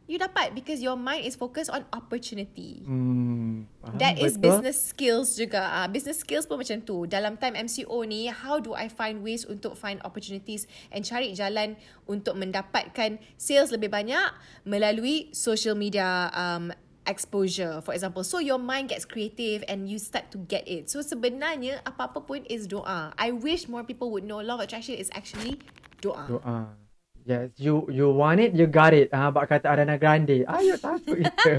[0.09, 2.83] You dapat because your mind is focused on opportunity.
[2.83, 3.69] Hmm.
[3.79, 4.59] faham, That is betul.
[4.59, 5.61] business skills juga.
[5.61, 7.07] Uh, business skills pun macam tu.
[7.07, 11.79] Dalam time MCO ni, how do I find ways untuk find opportunities and cari jalan
[12.09, 14.35] untuk mendapatkan sales lebih banyak
[14.67, 16.75] melalui social media um,
[17.07, 18.23] exposure for example.
[18.25, 20.89] So your mind gets creative and you start to get it.
[20.89, 23.15] So sebenarnya apa-apa pun is doa.
[23.17, 25.61] I wish more people would know law of attraction is actually
[26.03, 26.27] doa.
[26.27, 26.57] Doa.
[27.31, 29.07] Yes, you you want it, you got it.
[29.15, 30.43] Ah, bak kata Ariana Grande.
[30.43, 31.53] Ayo takut itu.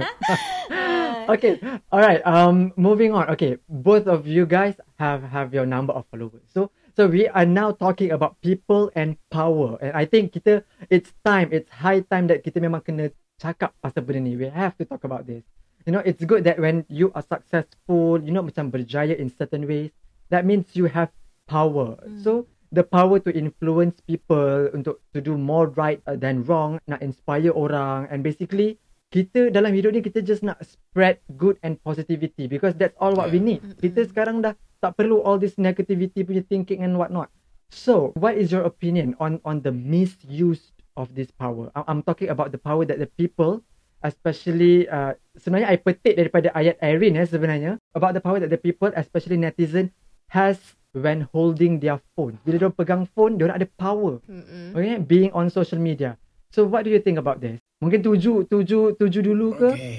[1.32, 1.56] okay,
[1.88, 2.20] alright.
[2.28, 3.24] Um, moving on.
[3.32, 6.44] Okay, both of you guys have have your number of followers.
[6.52, 9.80] So so we are now talking about people and power.
[9.80, 10.61] And I think kita
[10.92, 13.08] it's time, it's high time that kita memang kena
[13.40, 14.37] cakap pasal benda ni.
[14.37, 15.40] We have to talk about this.
[15.88, 19.64] You know, it's good that when you are successful, you know, macam berjaya in certain
[19.64, 19.88] ways,
[20.28, 21.08] that means you have
[21.48, 21.96] power.
[22.20, 27.04] So the power to influence people untuk to do more right uh, than wrong, nak
[27.04, 28.80] inspire orang and basically
[29.12, 33.28] kita dalam hidup ni kita just nak spread good and positivity because that's all what
[33.28, 33.61] we need.
[33.76, 37.28] Kita sekarang dah tak perlu all this negativity punya thinking and what not.
[37.68, 41.68] So, what is your opinion on on the misuse of this power?
[41.76, 43.61] I- I'm talking about the power that the people
[44.02, 48.58] especially uh, sebenarnya I petik daripada ayat Irene eh sebenarnya about the power that the
[48.58, 49.94] people especially netizen
[50.35, 50.58] has
[50.92, 52.37] when holding their phone.
[52.44, 54.20] Bila dia pegang phone, dia ada power.
[54.28, 54.76] Mm-mm.
[54.76, 56.16] Okay, being on social media.
[56.52, 57.57] So what do you think about this?
[57.81, 59.70] Mungkin tuju tuju tuju dulu ke?
[59.72, 59.98] Okay.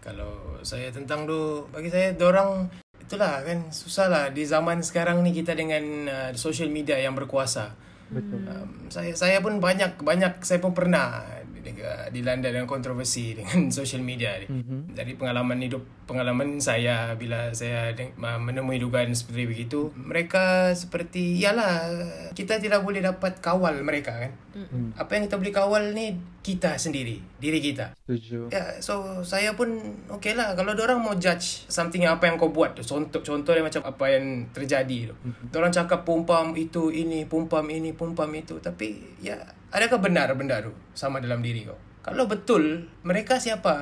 [0.00, 2.68] Kalau saya tentang tu, bagi saya orang
[3.00, 7.74] itulah kan susah lah di zaman sekarang ni kita dengan uh, social media yang berkuasa.
[8.12, 8.42] Betul.
[8.46, 11.24] Um, saya saya pun banyak banyak saya pun pernah
[11.62, 14.48] uh, dilanda dengan kontroversi dengan social media ni.
[14.48, 14.80] Mm-hmm.
[14.96, 21.86] Dari pengalaman hidup pengalaman saya bila saya de- menemui dugaan seperti begitu, mereka seperti iyalah
[22.34, 24.32] kita tidak boleh dapat kawal mereka kan.
[24.50, 24.98] Mm-hmm.
[24.98, 27.94] Apa yang kita boleh kawal ni kita sendiri, diri kita.
[28.08, 28.48] Setuju.
[28.50, 29.76] Ya, so saya pun
[30.08, 32.82] okay lah kalau orang mau judge something yang apa yang kau buat tu.
[32.82, 35.14] Contoh contoh dia macam apa yang terjadi tu.
[35.14, 35.54] Mm-hmm.
[35.54, 39.38] Orang cakap pumpam itu ini, pumpam ini, pumpam itu, tapi ya
[39.70, 41.78] adakah benar benda tu sama dalam diri kau?
[42.00, 43.76] Kalau betul, mereka siapa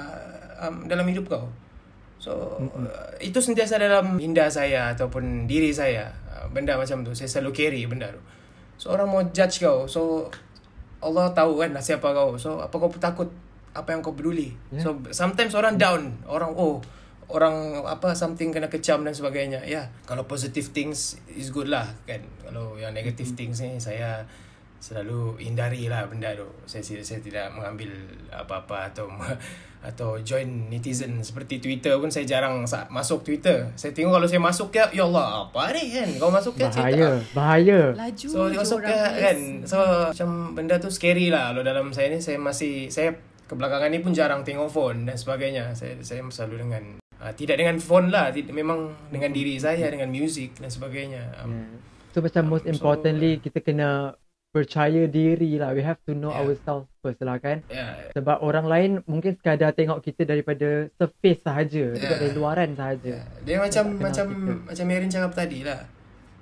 [0.61, 1.47] um, dalam hidup kau?
[2.19, 2.85] So mm-hmm.
[2.85, 7.51] uh, itu sentiasa dalam minda saya ataupun diri saya uh, benda macam tu saya selalu
[7.55, 8.21] carry benda tu.
[8.79, 9.87] So orang mau judge kau.
[9.87, 10.27] So
[10.99, 12.35] Allah tahu kan siapa kau.
[12.37, 13.31] So apa kau takut
[13.71, 14.51] apa yang kau peduli.
[14.75, 14.83] Yeah.
[14.83, 16.83] So sometimes orang down, orang oh
[17.31, 19.63] orang apa something kena kecam dan sebagainya.
[19.63, 19.87] Ya, yeah.
[20.11, 22.27] kalau positive things is good lah kan.
[22.43, 23.55] Kalau yang negative mm-hmm.
[23.55, 24.27] things ni saya
[24.79, 26.47] selalu hindari lah benda tu.
[26.65, 27.95] Saya saya tidak mengambil
[28.31, 29.11] apa-apa atau
[29.79, 33.71] atau join netizen seperti Twitter pun saya jarang masuk Twitter.
[33.79, 36.09] Saya tengok kalau saya masuk ya, ya Allah, apa ni kan?
[36.19, 37.09] Kau masuk ya bahaya, cerita.
[37.31, 39.39] Bahaya, Laju So, masuk ya kan?
[39.63, 39.79] So,
[40.11, 41.55] macam benda tu scary lah.
[41.55, 43.15] Kalau dalam saya ni, saya masih, saya
[43.47, 45.71] kebelakangan ni pun jarang tengok phone dan sebagainya.
[45.79, 46.83] Saya saya selalu dengan,
[47.23, 48.35] uh, tidak dengan phone lah.
[48.35, 51.39] Tidak, memang dengan diri saya, dengan music dan sebagainya.
[51.47, 51.71] Um, yeah.
[52.11, 55.77] So, macam um, most importantly, so, kita kena percaya diri lah.
[55.77, 56.41] We have to know yeah.
[56.41, 57.61] ourselves first lah kan.
[57.69, 58.13] Yeah.
[58.17, 61.93] Sebab orang lain mungkin sekadar tengok kita daripada surface sahaja.
[61.93, 62.09] Yeah.
[62.17, 63.23] Dari luaran sahaja.
[63.23, 63.27] Yeah.
[63.45, 64.53] Dia macam macam kita.
[64.73, 65.81] macam Merin cakap tadi lah.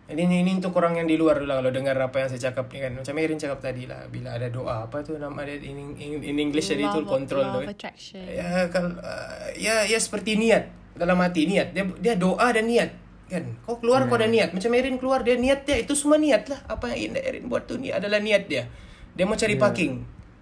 [0.06, 2.70] Ini, ini, ini untuk orang yang di luar lah kalau dengar apa yang saya cakap
[2.70, 2.92] ni kan.
[2.94, 4.06] Macam Merin cakap tadi lah.
[4.06, 4.86] Bila ada doa.
[4.86, 7.60] Apa tu nama dia in, in, in English tadi tu control tu.
[7.66, 8.22] Love attraction.
[8.22, 10.70] Ya, kalau, uh, ya, ya seperti niat.
[10.94, 11.74] Dalam hati niat.
[11.74, 14.08] Dia, dia doa dan niat kan kau keluar yeah.
[14.08, 17.18] kau ada niat macam Erin keluar dia niat dia itu semua niat lah apa yang
[17.18, 18.70] Erin buat tu ni adalah niat dia
[19.18, 19.62] dia mau cari yeah.
[19.62, 19.92] parking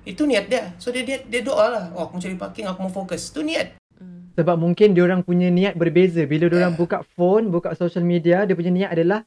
[0.04, 2.78] itu niat dia so dia dia, dia doa lah oh aku mau cari parking aku
[2.84, 4.36] mau fokus itu niat mm.
[4.36, 6.82] sebab mungkin dia orang punya niat berbeza bila dia orang yeah.
[6.84, 9.24] buka phone buka social media dia punya niat adalah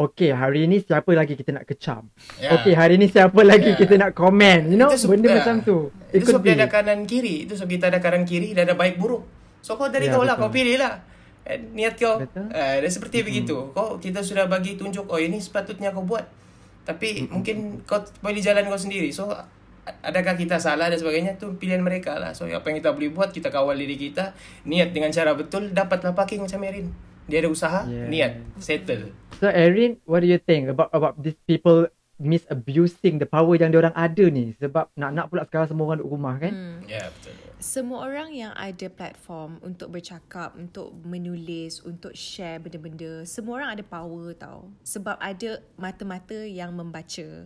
[0.00, 2.08] Okay, hari ni siapa lagi kita nak kecam?
[2.40, 2.56] Yeah.
[2.56, 3.80] Okay, hari ni siapa lagi yeah.
[3.84, 4.72] kita nak komen?
[4.72, 5.36] You know, itu benda yeah.
[5.44, 5.92] macam tu.
[6.08, 7.44] It itu sebab dia ada kanan kiri.
[7.44, 9.28] Itu sebab kita ada kanan kiri dan ada baik buruk.
[9.60, 10.40] So, kau dari yeah, kau lah.
[10.40, 11.04] Kau pilih lah.
[11.48, 12.20] Eh, niat kau.
[12.20, 13.28] Uh, dan seperti mm-hmm.
[13.28, 13.56] begitu.
[13.72, 16.28] Kau kita sudah bagi tunjuk oh ini sepatutnya kau buat.
[16.84, 17.32] Tapi mm-hmm.
[17.32, 17.56] mungkin
[17.88, 19.10] kau boleh jalan kau sendiri.
[19.10, 19.32] So
[20.04, 21.40] adakah kita salah dan sebagainya?
[21.40, 22.36] Tu pilihan mereka lah.
[22.36, 24.36] So apa yang kita boleh buat kita kawal diri kita.
[24.68, 26.92] Niat dengan cara betul dapatlah parking macam Erin.
[27.30, 28.10] Dia ada usaha yeah.
[28.10, 29.14] niat settle.
[29.40, 31.88] So Erin what do you think about about these people
[32.20, 35.98] misabusing the power yang dia orang ada ni sebab nak nak pula sekarang semua orang
[36.04, 36.78] duduk rumah kan hmm.
[36.84, 43.28] ya yeah, betul semua orang yang ada platform untuk bercakap, untuk menulis, untuk share benda-benda,
[43.28, 44.72] semua orang ada power tau.
[44.80, 47.44] Sebab ada mata-mata yang membaca.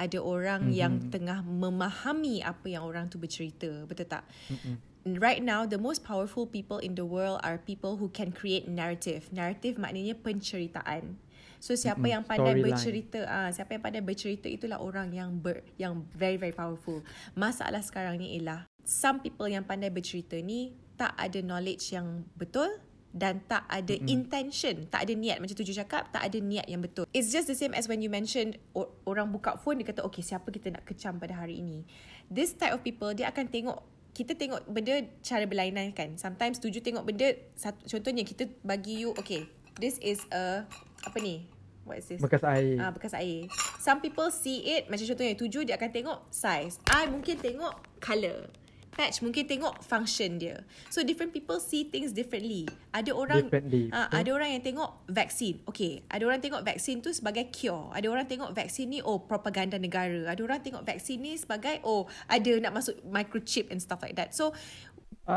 [0.00, 0.80] Ada orang mm-hmm.
[0.80, 3.84] yang tengah memahami apa yang orang tu bercerita.
[3.84, 4.24] Betul tak?
[4.48, 4.74] Mm-hmm.
[5.20, 9.28] Right now, the most powerful people in the world are people who can create narrative.
[9.28, 11.20] Narrative maknanya penceritaan.
[11.60, 12.14] So siapa mm-hmm.
[12.16, 12.66] yang pandai Storyline.
[12.72, 17.04] bercerita ah uh, siapa yang pandai bercerita itulah orang yang ber, yang very very powerful.
[17.36, 22.68] Masalah sekarang ni ialah some people yang pandai bercerita ni tak ada knowledge yang betul
[23.12, 24.08] dan tak ada mm-hmm.
[24.08, 27.04] intention, tak ada niat macam tuju cakap, tak ada niat yang betul.
[27.12, 28.56] It's just the same as when you mentioned
[29.04, 31.84] orang buka phone dia kata okay siapa kita nak kecam pada hari ini.
[32.32, 33.78] This type of people dia akan tengok
[34.16, 36.16] kita tengok benda cara berlainan kan.
[36.16, 37.36] Sometimes tuju tengok benda
[37.84, 39.44] contohnya kita bagi you okay
[39.80, 40.68] this is a
[41.04, 41.46] apa ni?
[41.84, 42.20] What is this?
[42.20, 42.76] Bekas air.
[42.78, 43.48] Ah, uh, bekas air.
[43.80, 46.78] Some people see it macam contohnya tujuh dia akan tengok size.
[46.86, 48.46] I mungkin tengok color.
[48.90, 50.66] Patch mungkin tengok function dia.
[50.90, 52.66] So different people see things differently.
[52.90, 53.46] Ada orang
[53.94, 55.62] uh, ada orang yang tengok vaksin.
[55.62, 57.94] Okay, ada orang tengok vaksin tu sebagai cure.
[57.94, 60.34] Ada orang tengok vaksin ni oh propaganda negara.
[60.34, 64.34] Ada orang tengok vaksin ni sebagai oh ada nak masuk microchip and stuff like that.
[64.34, 64.52] So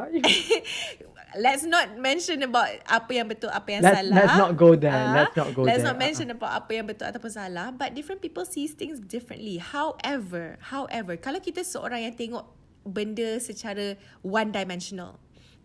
[1.38, 4.15] let's not mention about apa yang betul apa yang let's, salah.
[4.15, 4.93] Let's not go there.
[4.93, 5.89] Uh, let's not go let's there.
[5.89, 6.38] not mention uh-huh.
[6.38, 7.73] about apa yang betul ataupun salah.
[7.73, 9.58] But different people see things differently.
[9.58, 12.45] However, however, kalau kita seorang yang tengok
[12.86, 15.19] benda secara one dimensional.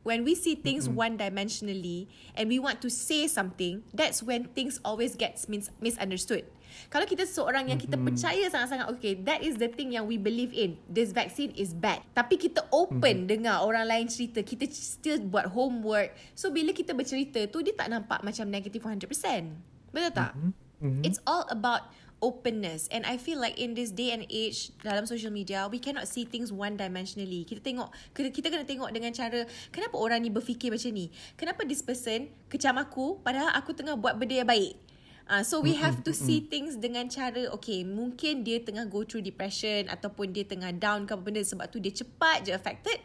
[0.06, 0.96] When we see things mm-hmm.
[0.96, 6.48] one dimensionally and we want to say something, that's when things always gets mis- misunderstood.
[6.88, 8.08] Kalau kita seorang yang kita mm-hmm.
[8.12, 10.80] percaya sangat-sangat okay, that is the thing yang we believe in.
[10.88, 12.04] This vaccine is bad.
[12.12, 13.30] Tapi kita open mm-hmm.
[13.30, 16.14] dengar orang lain cerita, kita still buat homework.
[16.32, 19.06] So bila kita bercerita tu dia tak nampak macam negative 100%.
[19.90, 20.32] Betul tak?
[20.36, 20.52] Mm-hmm.
[20.78, 21.02] Mm-hmm.
[21.02, 25.30] It's all about openness and I feel like in this day and age dalam social
[25.30, 29.46] media we cannot see things one dimensionally kita tengok kita, kita kena tengok dengan cara
[29.70, 34.18] kenapa orang ni berfikir macam ni kenapa this person kecam aku padahal aku tengah buat
[34.18, 34.74] benda yang baik
[35.28, 39.20] Uh, so we have to see things dengan cara okay mungkin dia tengah go through
[39.20, 42.96] depression ataupun dia tengah down ke apa benda sebab tu dia cepat je affected.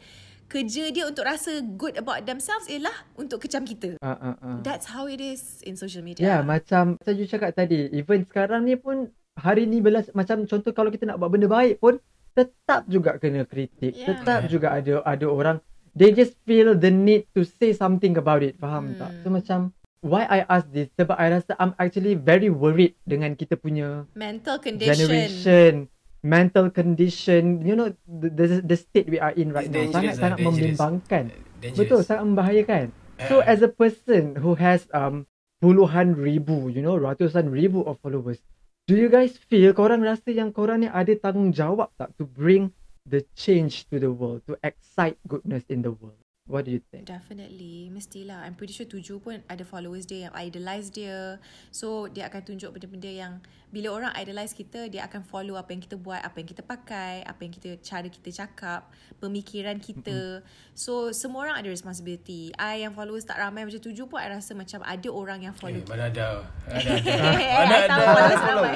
[0.47, 3.99] Kerja dia untuk rasa good about themselves ialah untuk kecam kita.
[3.99, 4.57] Ah, ah, ah.
[4.63, 6.23] That's how it is in social Ya, media.
[6.45, 10.93] macam macam you cakap tadi, even sekarang ni pun hari ni belas macam contoh kalau
[10.93, 11.99] kita nak buat benda baik pun
[12.31, 13.97] tetap juga kena kritik.
[13.97, 14.15] Yeah.
[14.15, 15.57] Tetap juga ada ada orang
[15.91, 18.55] they just feel the need to say something about it.
[18.61, 19.11] Faham tak?
[19.25, 23.55] So macam why I ask this sebab I rasa I'm actually very worried dengan kita
[23.55, 24.93] punya Mental condition.
[24.93, 25.73] generation
[26.19, 30.13] mental condition you know the the, the state we are in right It's now sangat
[30.15, 30.47] lah, sangat dangerous.
[30.47, 31.23] membimbangkan
[31.59, 31.79] Dangerous.
[31.79, 32.85] betul sangat membahayakan
[33.27, 33.51] so Eh.
[33.51, 35.27] as a person who has um
[35.59, 38.39] puluhan ribu you know ratusan ribu of followers
[38.87, 42.71] do you guys feel korang rasa yang korang ni ada tanggungjawab tak to bring
[43.03, 47.07] the change to the world to excite goodness in the world what do you think?
[47.07, 47.87] Definitely.
[47.87, 48.43] Mestilah.
[48.43, 51.39] I'm pretty sure Tuju pun ada followers dia Yang idolize dia.
[51.71, 53.33] So dia akan tunjuk benda-benda yang
[53.69, 57.23] Bila orang idolize kita Dia akan follow apa yang kita buat Apa yang kita pakai
[57.23, 60.43] Apa yang kita Cara kita cakap Pemikiran kita.
[60.73, 62.51] So semua orang ada responsibility.
[62.55, 65.79] I yang followers tak ramai macam Tuju pun I rasa macam Ada orang yang follow
[65.79, 66.43] Eh, mana ada.
[66.67, 67.11] Mana ada.
[67.39, 67.95] Eh, Mana ada.
[68.03, 68.75] followers ramai.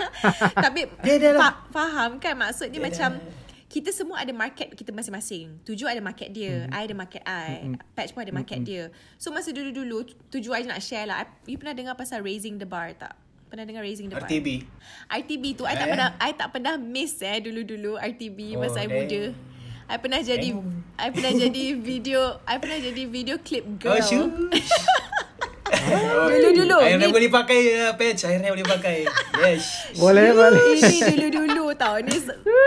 [0.68, 2.36] Tapi Dia ada fa- faham kan?
[2.36, 3.10] Maksudnya macam
[3.70, 5.62] kita semua ada market kita masing-masing.
[5.62, 6.74] Tuju ada market dia, Mhm.
[6.74, 8.90] I ada market I, Patch pun ada market dia.
[9.14, 11.22] So masa dulu-dulu tuju I nak share lah.
[11.22, 13.14] I, you pernah dengar pasal raising the bar tak?
[13.46, 14.26] Pernah dengar raising the bar?
[14.26, 14.66] RTB.
[15.08, 15.90] RTB tu I tak Eh?
[15.90, 18.96] pernah I tak pernah miss eh dulu-dulu RTB Oh, masa I damn.
[18.96, 19.22] muda.
[19.86, 20.48] I pernah jadi
[20.96, 24.02] I pernah jadi video I pernah jadi video clip Oh, girl.
[24.02, 24.70] shush.
[26.30, 26.78] Dulu-dulu.
[26.82, 28.20] Akhirnya Ni- boleh pakai uh, patch.
[28.26, 28.96] Akhirnya boleh pakai.
[29.40, 29.64] Yes.
[29.96, 32.12] boleh boleh Ini dulu-dulu tau Ni,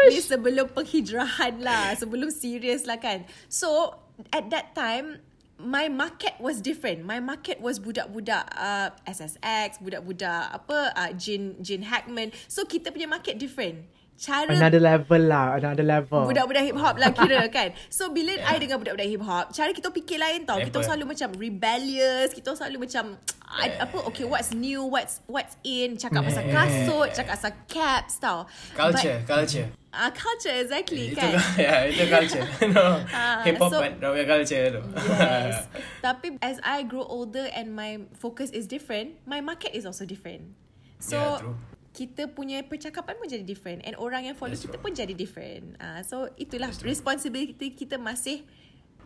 [0.09, 3.93] ni sebelum penghijrahan lah Sebelum serius lah kan So
[4.33, 5.21] At that time
[5.61, 11.85] My market was different My market was budak-budak uh, SSX Budak-budak Apa uh, Jin Jin
[11.85, 16.95] Hackman So kita punya market different Cara another level lah another level Budak-budak hip hop
[17.01, 18.53] lah kira kan So bila yeah.
[18.53, 20.85] I dengan budak-budak hip hop Cara kita fikir lain tau Kita Level.
[20.85, 23.17] selalu macam rebellious Kita selalu macam
[23.49, 28.45] I, Apa Okay what's new What's what's in Cakap pasal kasut Cakap pasal caps tau
[28.77, 29.67] Culture, culture.
[29.89, 31.33] Ah uh, culture exactly Itu kan
[31.65, 32.45] ya, itu culture.
[32.73, 33.01] no.
[33.09, 34.81] Ah, Hip hop so- kan, ramai culture tu.
[34.93, 35.65] Yes
[36.05, 40.53] Tapi as I grow older And my focus is different My market is also different
[41.01, 41.57] So Yeah, true.
[41.93, 45.77] Kita punya percakapan pun jadi different and orang yang follow That's kita pun jadi different.
[45.77, 48.41] Ah uh, so itulah That's responsibility kita masih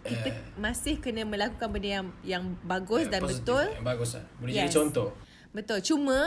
[0.07, 0.35] kita Eh.
[0.55, 3.43] masih kena melakukan benda yang yang bagus dan Positif.
[3.43, 3.65] betul.
[3.75, 4.25] Yang bagus lah.
[4.39, 4.59] Boleh Yes.
[4.63, 5.09] jadi contoh.
[5.51, 5.79] Betul.
[5.83, 6.17] Cuma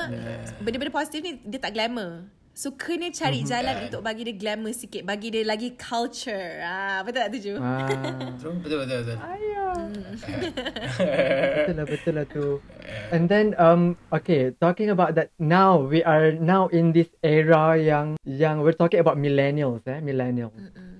[0.60, 2.28] benda-benda positif ni dia tak glamour.
[2.60, 3.84] So kena cari jalan Kan.
[3.88, 6.60] untuk bagi dia glamour sikit, bagi dia lagi culture.
[6.60, 7.52] Ah betul tak tuju?
[7.56, 7.88] ah.
[8.36, 9.16] Betul, betul, betul.
[11.56, 12.46] betul lah betul lah tu
[13.14, 18.18] and then um okay talking about that now we are now in this era yang
[18.26, 20.52] yang we're talking about millennials eh millennials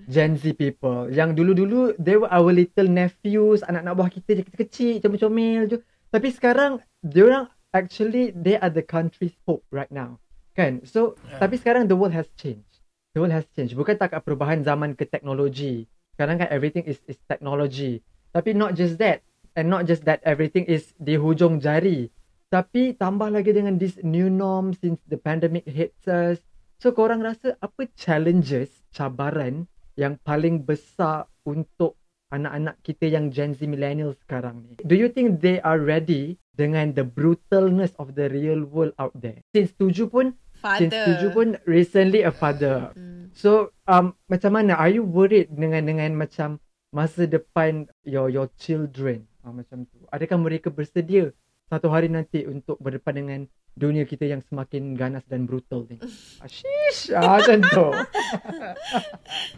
[0.06, 4.94] Gen Z people yang dulu-dulu they were our little nephews anak-anak buah kita je kecil-kecil
[5.02, 5.76] comel-comel je
[6.14, 10.22] tapi sekarang diorang actually they are the country's hope right now
[10.54, 10.82] kan?
[10.86, 11.40] So Yeah.
[11.42, 12.82] tapi sekarang the world has changed.
[13.14, 13.74] The world has changed.
[13.74, 15.86] Bukan takat perubahan zaman ke teknologi.
[16.14, 18.04] Sekarang kan everything is is technology.
[18.30, 19.26] Tapi not just that.
[19.58, 22.06] And not just that everything is di hujung jari.
[22.50, 26.38] Tapi tambah lagi dengan this new norm since the pandemic hits us.
[26.78, 29.66] So korang rasa apa challenges cabaran
[29.98, 31.98] yang paling besar untuk
[32.30, 34.78] anak-anak kita yang Gen Z millennials sekarang ni?
[34.86, 39.40] Do you think they are ready dengan the brutalness of the real world out there.
[39.56, 41.04] Since tuju pun since Father.
[41.08, 42.92] tuju pun recently a father.
[42.92, 43.32] Hmm.
[43.32, 44.76] So um macam mana?
[44.76, 46.60] Are you worried dengan dengan macam
[46.92, 49.24] masa depan your your children?
[49.40, 50.04] Uh, macam tu.
[50.12, 51.32] Adakah mereka bersedia
[51.72, 53.40] satu hari nanti untuk berdepan dengan
[53.72, 55.96] dunia kita yang semakin ganas dan brutal ni?
[56.44, 57.88] Ashish ah, macam tu.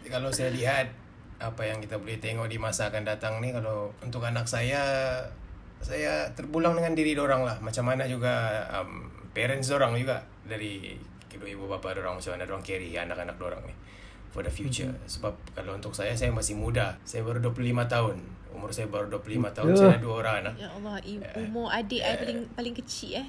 [0.07, 0.87] Kalau saya lihat
[1.43, 4.79] apa yang kita boleh tengok di masa akan datang ni kalau untuk anak saya
[5.83, 7.55] saya terpulang dengan diri orang lah.
[7.59, 10.95] Macam mana juga um, parents orang juga dari
[11.27, 13.75] kedua ibu bapa orang macam mana orang carry anak-anak orang ni
[14.33, 14.89] for the future.
[14.89, 15.09] Mm-hmm.
[15.11, 16.97] sebab kalau untuk saya saya masih muda.
[17.05, 18.17] Saya baru 25 tahun.
[18.53, 19.67] Umur saya baru 25 tahun.
[19.69, 19.77] Ya.
[19.77, 20.53] saya ada dua orang anak.
[20.57, 23.27] Ya Allah, i- umur adik I paling paling kecil eh.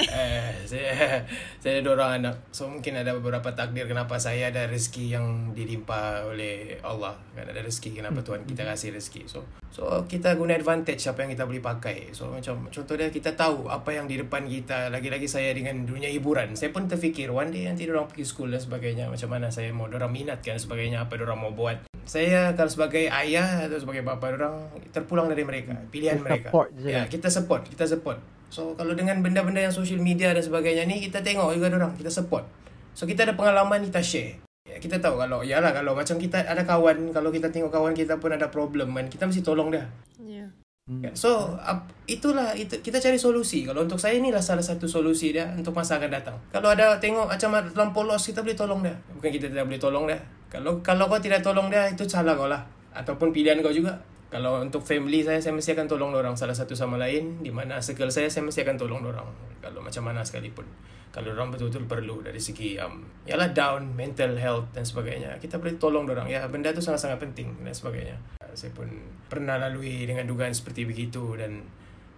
[0.00, 1.20] Eh, saya
[1.62, 2.36] saya ada dua orang anak.
[2.54, 7.18] So mungkin ada beberapa takdir kenapa saya ada rezeki yang dilimpah oleh Allah.
[7.36, 9.28] Kan ada rezeki kenapa Tuhan kita kasih rezeki.
[9.28, 12.12] So so kita guna advantage apa yang kita boleh pakai.
[12.16, 14.88] So macam contoh dia kita tahu apa yang di depan kita.
[14.88, 16.56] Lagi-lagi saya dengan dunia hiburan.
[16.56, 19.04] Saya pun terfikir one day nanti orang pergi dan sebagainya.
[19.12, 21.84] Macam mana saya mau orang minat kan sebagainya apa orang mau buat.
[22.02, 25.78] Saya kalau sebagai ayah atau sebagai bapa orang terpulang dari mereka.
[25.88, 26.48] Pilihan Kita mereka.
[26.50, 26.90] support je.
[26.90, 28.18] Ya, kita support, kita support.
[28.52, 32.12] So kalau dengan benda-benda yang social media dan sebagainya ni kita tengok juga orang, kita
[32.12, 32.44] support.
[32.92, 34.44] So kita ada pengalaman kita share.
[34.68, 38.20] Ya, kita tahu kalau yalah kalau macam kita ada kawan, kalau kita tengok kawan kita
[38.20, 39.88] pun ada problem kan, kita mesti tolong dia.
[40.20, 40.52] Yeah.
[40.84, 41.08] Hmm.
[41.16, 41.56] So
[42.04, 43.64] itulah itu, kita cari solusi.
[43.64, 46.36] Kalau untuk saya inilah salah satu solusi dia untuk masa akan datang.
[46.52, 48.92] Kalau ada tengok macam dalam polos kita boleh tolong dia.
[49.16, 50.20] Bukan kita tidak boleh tolong dia.
[50.52, 52.60] Kalau kalau kau tidak tolong dia itu salah kau lah.
[52.92, 53.96] Ataupun pilihan kau juga.
[54.32, 57.84] Kalau untuk family saya saya mesti akan tolong orang salah satu sama lain di mana
[57.84, 59.28] circle saya saya mesti akan tolong orang.
[59.60, 60.64] Kalau macam mana sekalipun.
[61.12, 65.36] Kalau orang betul-betul perlu dari segi um, yalah down mental health dan sebagainya.
[65.36, 66.24] Kita boleh tolong orang.
[66.32, 68.16] Ya benda tu sangat-sangat penting dan sebagainya
[68.54, 68.88] saya pun
[69.28, 71.64] pernah lalui dengan dugaan seperti begitu dan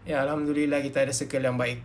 [0.04, 1.80] ya alhamdulillah kita ada circle yang baik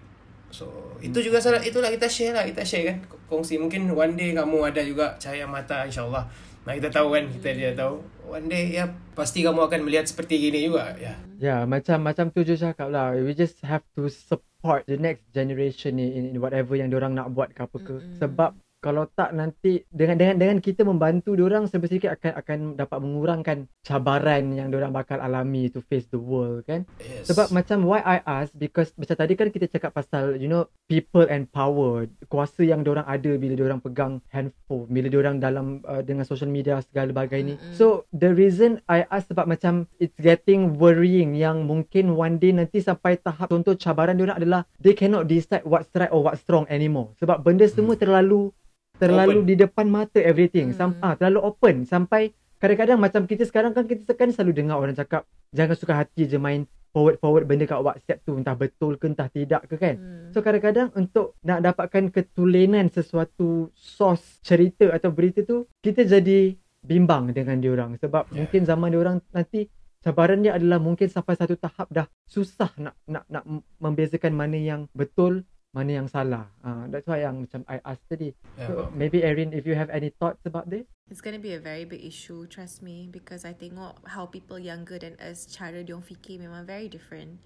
[0.49, 2.97] so itu juga salah itulah kita share lah kita share kan
[3.30, 6.25] kongsi mungkin one day kamu ada juga cahaya mata insyaallah
[6.68, 10.38] nah kita tahu kan kita dia tahu one day ya pasti kamu akan melihat seperti
[10.38, 13.16] gini juga ya Ya, macam macam tu je cakap lah.
[13.16, 17.32] We just have to support the next generation ni in, in whatever yang orang nak
[17.32, 17.95] buat ke apa ke.
[17.95, 18.20] Mm-mm.
[18.20, 23.57] Sebab kalau tak nanti dengan dengan dengan kita membantu orang sedikit akan akan dapat mengurangkan
[23.84, 26.88] cabaran yang orang bakal alami to face the world kan.
[27.03, 30.71] yes Sebab macam why I ask because macam tadi kan kita cakap pasal you know
[30.88, 35.99] people and power, kuasa yang orang ada bila orang pegang handphone, bila orang dalam uh,
[35.99, 37.55] dengan social media segala bagai ni.
[37.75, 42.80] So the reason I ask sebab macam it's getting worrying yang mungkin one day nanti
[42.80, 47.11] sampai tahap contoh cabaran orang adalah they cannot decide what's right or what's wrong anymore.
[47.19, 48.55] Sebab benda semua terlalu
[49.00, 49.47] terlalu Open.
[49.47, 50.76] di depan mata everything.
[50.76, 51.02] Sam, Hmm.
[51.02, 52.30] ah, terlalu open sampai
[52.60, 56.36] kadang-kadang macam kita sekarang kan kita kan selalu dengar orang cakap jangan suka hati je
[56.36, 59.95] main forward-forward benda kat WhatsApp tu entah betul ke entah tidak ke kan.
[59.95, 60.30] Hmm.
[60.30, 67.32] So kadang-kadang untuk nak dapatkan ketulenan sesuatu source cerita atau berita tu kita jadi bimbang
[67.32, 68.43] dengan diorang sebab Yeah.
[68.43, 69.70] mungkin zaman diorang nanti
[70.00, 73.43] cabaran dia adalah mungkin sampai satu tahap dah susah nak nak nak
[73.78, 76.49] membezakan mana yang betul mana yang salah.
[76.65, 78.34] Ah that's why yang macam I ask tadi.
[78.57, 80.86] ya, So, maybe Erin if you have any thoughts about this?
[81.09, 84.97] It's gonna be a very big issue, trust me, because I tengok how people younger
[84.97, 87.38] than us cara diorang fikir memang very different.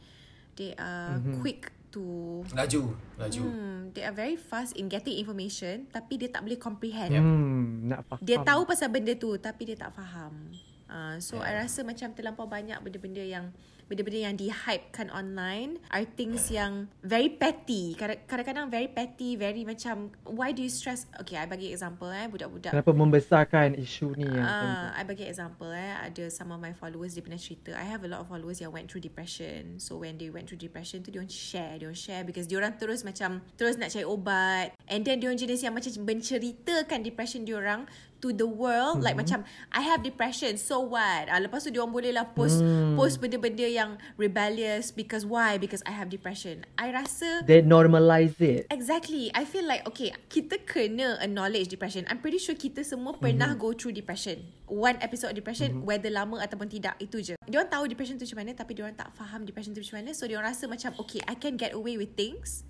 [0.56, 1.42] They are Mhm.
[1.42, 2.02] quick to
[2.50, 2.90] laju
[3.22, 7.12] laju hmm, they are very fast in getting information tapi dia tak boleh comprehend.
[7.12, 7.22] Yep.
[7.22, 8.24] Hmm, nak faham.
[8.24, 10.50] Dia tahu pasal benda tu tapi dia tak faham.
[10.88, 11.54] Uh, so Yeah.
[11.54, 13.50] I rasa macam terlampau banyak benda-benda yang
[13.86, 17.94] benda-benda yang di-hypekan online are things yang very petty.
[17.96, 21.06] Kadang- Kadang-kadang very petty, very macam why do you stress?
[21.20, 22.72] Okay, I bagi example eh budak-budak.
[22.72, 24.44] Kenapa membesarkan isu ni yang?
[24.44, 28.04] Ah, I bagi example eh ada some of my followers dia pernah cerita I have
[28.04, 31.10] a lot of followers yang went through depression so when they went through depression tu
[31.10, 34.74] dia orang share dia orang share because dia orang terus macam terus nak cari ubat
[34.88, 37.88] and then dia orang jenis yang macam menceritakan depression dia orang
[38.20, 39.12] to the world mm-hmm.
[39.12, 39.44] like macam
[39.76, 42.96] I have depression so what ah, lepas tu dia orang boleh lah post Hmm.
[42.96, 48.72] post benda-benda yang rebellious because why because I have depression I rasa They normalize it.
[48.72, 49.28] Exactly.
[49.36, 52.08] I feel like okay, kita kena acknowledge depression.
[52.08, 53.60] I'm pretty sure kita semua pernah Mhm.
[53.60, 54.40] go through depression.
[54.70, 57.34] One episode of depression, whether lama ataupun tidak, itu je.
[57.46, 60.16] Diorang tahu depression tu macam mana tapi diorang tak faham depression tu macam mana.
[60.16, 62.64] So diorang rasa macam okay, I can get away with things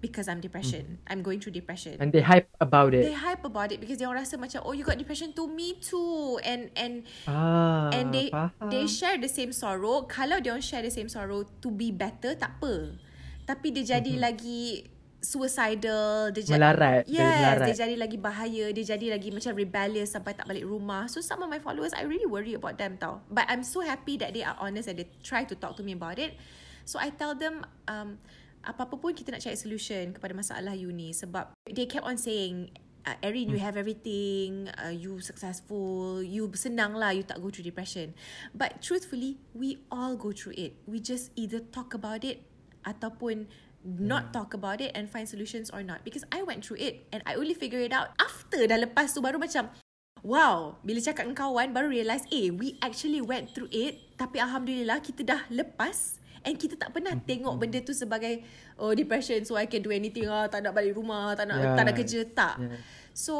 [0.00, 0.98] because I'm depression.
[1.06, 1.96] I'm going through depression.
[2.00, 3.20] And they hype about They it.
[3.20, 6.40] hype about it because diorang rasa macam oh you got depression too, me too.
[6.40, 8.68] And and Ah, and they faham.
[8.72, 10.08] they share the same sorrow.
[10.08, 12.96] Kalau dia orang share the same sorrow to be better tak apa.
[13.44, 14.22] Tapi dia jadi Mhm.
[14.22, 14.88] lagi
[15.20, 17.66] suicidal, dia jadi Melarat, Yes, melarat.
[17.68, 21.12] dia jadi lagi bahaya, dia jadi lagi macam rebellious sampai tak balik rumah.
[21.12, 23.20] So some of my followers I really worry about them tau.
[23.28, 25.92] But I'm so happy that they are honest and they try to talk to me
[25.92, 26.40] about it.
[26.84, 28.16] So I tell them um
[28.60, 31.12] apa-apa pun kita nak cari solution kepada masalah you ni.
[31.16, 32.68] Sebab they kept on saying
[33.08, 37.64] uh, Erin you have everything uh, you successful you senang lah you tak go through
[37.64, 38.12] depression.
[38.52, 40.76] But truthfully we all go through it.
[40.84, 42.44] We just either talk about it
[42.84, 43.48] ataupun
[43.80, 46.04] not talk about it and find solutions or not.
[46.04, 49.24] Because I went through it and I only figure it out after dah lepas tu
[49.24, 49.72] baru macam
[50.20, 55.00] Wow, bila cakap dengan kawan baru realise eh we actually went through it tapi alhamdulillah
[55.00, 58.40] kita dah lepas and kita tak pernah tengok benda tu sebagai
[58.80, 61.76] oh depression so I can do anything ah tak nak balik rumah, tak nak Yeah.
[61.76, 62.56] tak nak kerja tak.
[62.60, 62.80] Yeah.
[63.12, 63.34] So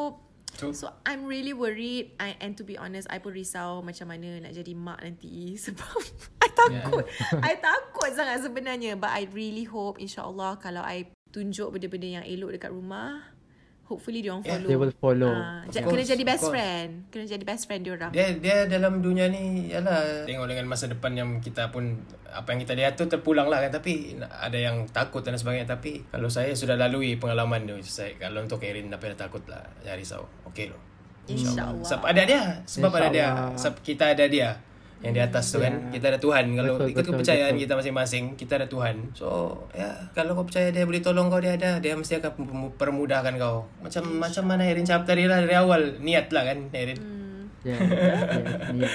[0.51, 0.75] Betul.
[0.75, 4.53] So I'm really worried I, and to be honest I pun risau macam mana nak
[4.53, 5.95] jadi mak nanti sebab
[6.43, 7.05] I takut
[7.39, 12.59] I takut sangat sebenarnya but I really hope insyaAllah kalau I tunjuk benda-benda yang elok
[12.59, 13.31] dekat rumah
[13.91, 14.69] hopefully dia orang Yeah, follow.
[14.71, 15.35] they will follow.
[15.35, 16.91] Of ja- course, kena jadi best friend.
[17.11, 18.11] Kena jadi best friend dia orang.
[18.15, 22.63] dia dia dalam dunia ni yalah tengok dengan masa depan yang kita pun apa yang
[22.63, 23.75] kita lihat tu terpulang lah kan.
[23.75, 25.67] Tapi ada yang takut dan sebagainya.
[25.67, 29.67] Tapi kalau saya sudah lalui pengalaman tu saya kalau untuk Erin tak payah takut lah?
[29.83, 30.23] Jangan risau.
[30.47, 30.79] Okey loh.
[31.27, 31.83] InsyaAllah.
[31.83, 32.43] sebab ada dia.
[32.67, 33.29] Sebab ada dia.
[33.55, 34.55] Sebab kita ada dia
[35.01, 35.93] yang di atas tu kan Yeah.
[35.97, 37.63] kita ada Tuhan kalau Betul, ikut betul, kepercayaan betul.
[37.65, 39.29] kita masing-masing kita ada Tuhan so
[39.73, 42.33] ya kalau kau percaya dia boleh tolong kau dia ada dia mesti akan
[42.77, 47.01] permudahkan kau macam macam mana Erin cakap tadi lah dari awal niat lah kan Erin
[47.61, 48.25] Yeah, yes,
[48.73, 48.93] yes.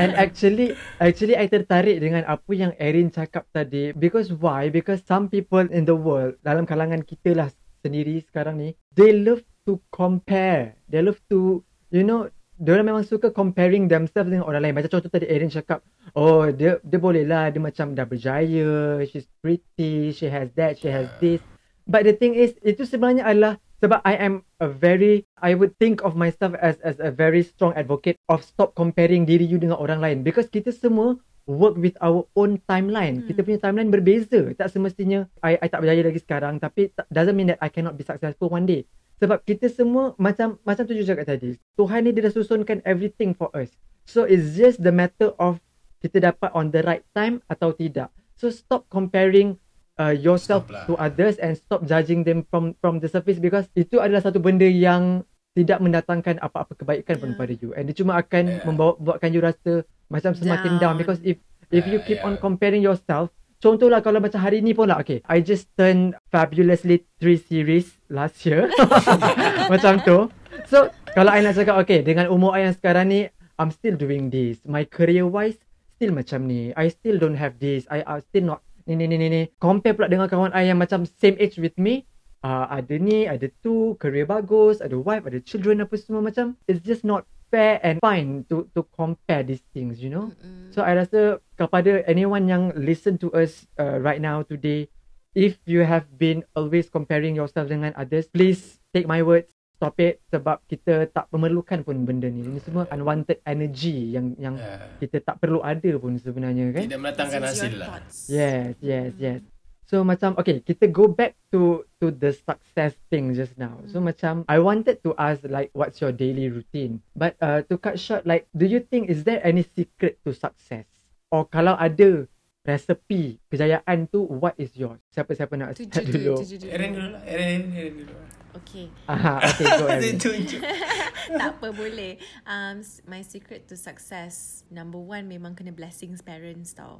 [0.00, 3.92] And actually, actually, I tertarik dengan apa yang Erin cakap tadi.
[3.92, 4.72] Because why?
[4.72, 7.52] Because some people in the world, dalam kalangan kita lah
[7.84, 10.80] sendiri sekarang ni, they love to compare.
[10.88, 11.60] They love to,
[11.92, 14.74] you know, dia memang suka comparing themselves dengan orang lain.
[14.74, 15.86] Macam contoh tadi Erin cakap,
[16.18, 20.90] oh dia dia boleh lah, dia macam dah berjaya, she's pretty, she has that, she
[20.90, 21.38] has this.
[21.86, 26.02] But the thing is, itu sebenarnya adalah sebab I am a very, I would think
[26.02, 30.02] of myself as as a very strong advocate of stop comparing diri you dengan orang
[30.02, 30.18] lain.
[30.26, 31.16] Because kita semua
[31.48, 33.24] work with our own timeline.
[33.24, 34.52] Kita punya timeline berbeza.
[34.52, 36.60] Tak semestinya I, I tak berjaya lagi sekarang.
[36.60, 38.84] Tapi tak- doesn't mean that I cannot be successful one day.
[39.18, 41.58] Sebab kita semua macam macam tu juga tadi.
[41.74, 43.70] Tuhan ni dia dah susunkan everything for us.
[44.06, 45.58] So it's just the matter of
[45.98, 48.14] kita dapat on the right time atau tidak.
[48.38, 49.58] So stop comparing
[49.98, 50.84] uh, yourself Stop lah.
[50.86, 54.64] to others and stop judging them from from the surface because itu adalah satu benda
[54.64, 55.26] yang
[55.58, 57.38] tidak mendatangkan apa-apa kebaikan pun Yeah.
[57.42, 58.62] pada you and dia cuma akan Yeah.
[58.62, 61.02] membawa buatkan you rasa macam semakin down, Down.
[61.02, 61.42] because if
[61.74, 62.28] if you Yeah, keep yeah.
[62.30, 65.18] on comparing yourself Contohlah kalau macam hari ni pun lah Okay.
[65.26, 68.70] I just turned Fabulously 3 series Last year.
[69.72, 70.30] Macam tu.
[70.70, 73.26] So Kalau I nak cakap Okay dengan umur I yang sekarang ni
[73.58, 74.62] I'm still doing this.
[74.62, 75.58] My career wise
[75.98, 76.70] Still macam ni.
[76.78, 77.82] I still don't have this.
[77.90, 79.42] I are still not Ni ni ni ni ni.
[79.58, 82.06] Compare pula dengan kawan I yang macam Same age with me.
[82.46, 86.54] Uh, Ada ni Ada tu Career bagus Ada wife Ada children apa semua macam.
[86.70, 90.68] It's just not fair and fine to to compare these things you know Mm-mm.
[90.70, 91.20] So I rasa
[91.54, 94.86] kepada anyone yang listen to us uh, right now today,
[95.32, 100.22] if you have been always comparing yourself dengan others, please take my words, stop it
[100.28, 102.42] sebab kita tak memerlukan pun benda ni.
[102.42, 104.86] Ini semua unwanted energy yang yang Ya.
[104.98, 106.84] kita tak perlu ada pun sebenarnya kan.
[106.86, 107.88] tidak mendatangkan hasil lah.
[108.30, 109.40] Yes, yes, yes.
[109.88, 113.80] So macam okay, kita go back to to the success thing just now.
[113.88, 117.00] So macam I wanted to ask like what's your daily routine?
[117.16, 120.84] But uh, to cut short like do you think is there any secret to success?
[121.32, 122.28] Or kalau ada
[122.68, 125.00] resepi kejayaan tu what is yours?
[125.08, 126.34] Siapa-siapa nak Tujuh start dulu?
[126.44, 126.68] tujuh dulu.
[126.68, 128.14] Erin dulu lah Erin Erin dulu
[128.58, 128.88] Okay.
[129.06, 129.86] Aha, okay go.
[130.24, 130.60] Tunjuk.
[131.38, 132.18] tak apa boleh.
[132.48, 136.98] Um, my secret to success number one memang kena blessings parents tau.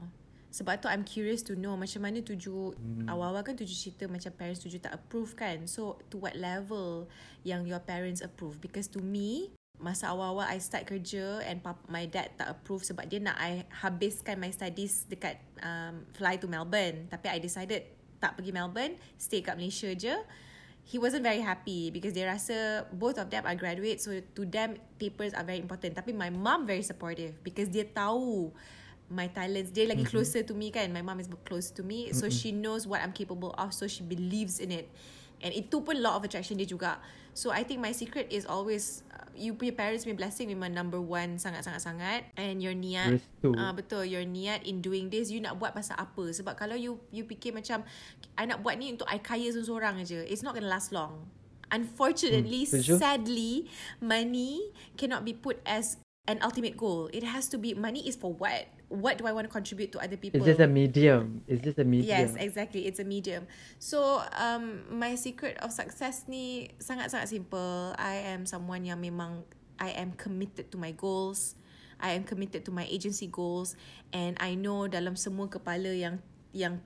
[0.49, 3.07] Sebab tu I'm curious to know macam mana tuju hmm.
[3.07, 5.69] awal-awal kan tuju cerita macam parents tuju tak approve kan.
[5.69, 7.07] So to what level
[7.45, 8.57] yang your parents approve?
[8.59, 13.07] Because to me masa awal-awal I start kerja and pap, my dad tak approve sebab
[13.07, 17.07] dia nak I habiskan my studies dekat um, fly to Melbourne.
[17.13, 17.85] Tapi I decided
[18.19, 20.17] tak pergi Melbourne, stay kat Malaysia je
[20.89, 24.73] he wasn't very happy because dia rasa both of them are graduate so to them
[24.97, 28.49] papers are very important tapi my mom very supportive because dia tahu
[29.09, 29.73] my talents.
[29.73, 30.13] Dia lagi mm-hmm.
[30.13, 30.93] closer to me kan.
[30.93, 32.13] My mom is close to me.
[32.13, 33.73] So she knows what I'm capable of.
[33.73, 34.89] So she believes in it.
[35.39, 36.99] And itu pun law of attraction dia juga.
[37.31, 40.99] So I think my secret is always uh, you punya parents punya blessing memang number
[40.99, 42.35] one sangat-sangat-sangat.
[42.35, 43.23] And your niat.
[43.55, 46.35] Ah betul your niat in doing this you nak buat pasal apa?
[46.35, 47.87] Sebab kalau you you fikir macam
[48.35, 51.31] I nak buat ni untuk I kaya seorang-seorang aja it's not gonna last long.
[51.71, 52.99] Unfortunately Hmm, setuju.
[52.99, 53.69] sadly
[54.03, 57.07] money cannot be put as an ultimate goal.
[57.15, 60.01] It has to be money is for what what do I want to contribute to
[60.01, 61.43] other people It's just a medium.
[61.47, 62.09] It's just a medium.
[62.09, 62.87] Yes, exactly.
[62.87, 63.47] It's a medium.
[63.79, 67.95] So, um, my secret of success ni sangat-sangat simple.
[68.01, 69.45] I am someone yang memang
[69.79, 71.55] I am committed to my goals.
[72.01, 73.75] I am committed to my agency goals
[74.15, 76.23] and I know dalam semua kepala yang
[76.55, 76.79] yang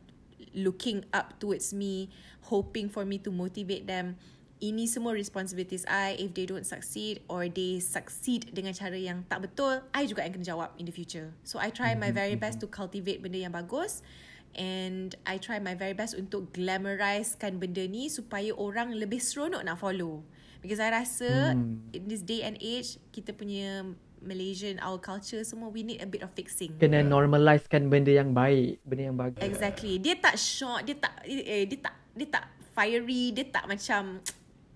[0.56, 2.08] looking up towards me,
[2.48, 4.16] hoping for me to motivate them.
[4.62, 9.50] Ini semua responsibilities I if they don't succeed or they succeed dengan cara yang tak
[9.50, 11.34] betul, I juga yang kena jawab in the future.
[11.42, 14.06] So I try my very best to cultivate benda yang bagus
[14.54, 19.82] and I try my very best untuk glamorizekan benda ni supaya orang lebih seronok nak
[19.82, 20.22] follow.
[20.62, 21.82] Because I rasa Hmm.
[21.90, 23.82] in this day and age kita punya
[24.22, 26.78] Malaysian our culture semua we need a bit of fixing.
[26.78, 29.42] Kena normalizekan benda yang baik, benda yang bagus.
[29.42, 29.98] Exactly.
[29.98, 32.46] Dia tak short, dia tak eh, dia tak dia tak
[32.78, 34.22] fiery, dia tak macam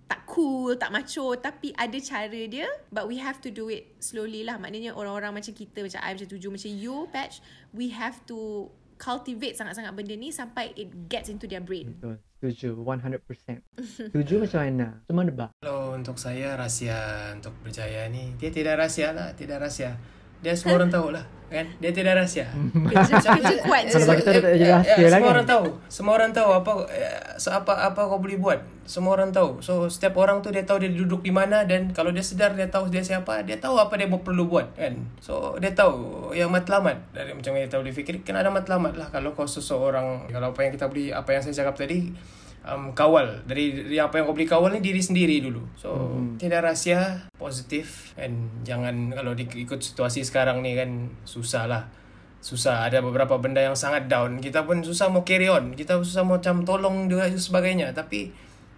[0.07, 4.47] tak cool, tak macho tapi ada cara dia but we have to do it slowly
[4.47, 4.55] lah.
[4.59, 7.43] Maknanya orang-orang macam kita macam I macam tuju macam you patch
[7.75, 11.95] we have to cultivate sangat-sangat benda ni sampai it gets into their brain.
[11.99, 12.17] Betul.
[12.37, 13.65] Setuju 100%.
[14.13, 14.89] Setuju macam mana?
[15.03, 15.51] Macam mana bah?
[15.61, 19.97] Kalau untuk saya rahsia untuk berjaya ni dia tidak rahsia lah, tidak rahsia.
[20.41, 21.25] Dia semua orang tahu lah.
[21.47, 21.63] Kan?
[21.79, 22.43] Dia tidak rahsia.
[22.91, 24.03] Kerja, kerja kuat je.
[24.03, 25.35] Tak jadi rahsia ya, lah semua kan.
[25.39, 25.65] orang tahu.
[25.87, 28.59] Semua orang tahu apa eh, so apa apa kau boleh buat.
[28.83, 29.63] Semua orang tahu.
[29.63, 32.67] So setiap orang tu dia tahu dia duduk di mana dan kalau dia sedar dia
[32.67, 34.99] tahu dia siapa, dia tahu apa dia perlu buat kan.
[35.23, 39.07] So dia tahu yang matlamat dari macam yang kita boleh fikir kena ada matlamat lah
[39.15, 42.11] kalau kau seseorang kalau apa yang kita boleh apa yang saya cakap tadi
[42.67, 45.63] um, kawal dari, dari apa yang kau boleh kawal ni diri sendiri dulu.
[45.79, 46.43] So hmm.
[46.43, 51.83] tidak rahsia, positif and jangan kalau diikut situasi sekarang ni kan susah lah.
[52.43, 54.39] Susah ada beberapa benda yang sangat down.
[54.39, 55.75] Kita pun susah mau carry on.
[55.75, 57.91] Kita susah mau macam tolong dan sebagainya.
[57.91, 58.31] Tapi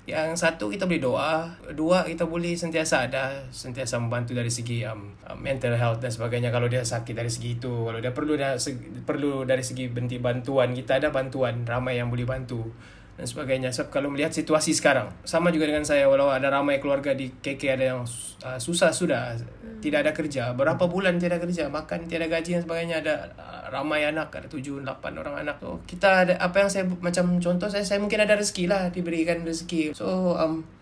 [0.08, 5.12] yang satu kita boleh doa, dua kita boleh sentiasa ada, sentiasa membantu dari segi um,
[5.28, 6.48] um, mental health dan sebagainya.
[6.48, 8.56] Kalau dia sakit dari segi itu, kalau dia perlu dia
[9.04, 12.72] perlu dari segi bentuk bantuan, kita ada bantuan ramai yang boleh bantu
[13.18, 13.74] dan sebagainya.
[13.74, 17.62] Sebab kalau melihat situasi sekarang, sama juga dengan saya walau ada ramai keluarga di KK
[17.74, 18.00] ada yang
[18.46, 19.82] uh, susah sudah, hmm.
[19.82, 24.06] tidak ada kerja, berapa bulan tidak kerja, makan tiada gaji dan sebagainya, ada uh, ramai
[24.06, 25.58] anak, ada tujuh, lapan orang anak.
[25.58, 29.42] So, kita ada apa yang saya macam contoh saya saya mungkin ada rezeki lah diberikan
[29.42, 29.98] rezeki.
[29.98, 30.77] So um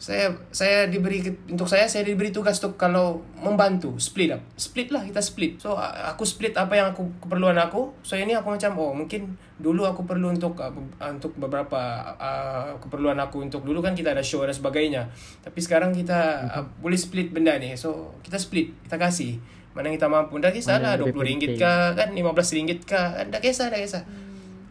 [0.00, 1.20] saya saya diberi
[1.52, 5.60] untuk saya saya diberi tugas untuk kalau membantu split up split lah kita split.
[5.60, 7.92] So aku split apa yang aku keperluan aku.
[8.00, 10.72] So ini aku macam oh mungkin dulu aku perlu untuk uh,
[11.04, 15.12] untuk beberapa uh, keperluan aku untuk dulu kan kita ada show dan sebagainya.
[15.44, 17.76] Tapi sekarang kita uh, boleh split benda ni.
[17.76, 19.36] So kita split kita kasih.
[19.76, 20.40] Mana kita mampu.
[20.40, 22.16] Dah kisah lah 20 ringgit kah kan?
[22.16, 22.24] 15
[22.56, 23.28] ringgit kah kan?
[23.28, 24.08] Dah kisah dah kisah.
[24.08, 24.29] Hmm.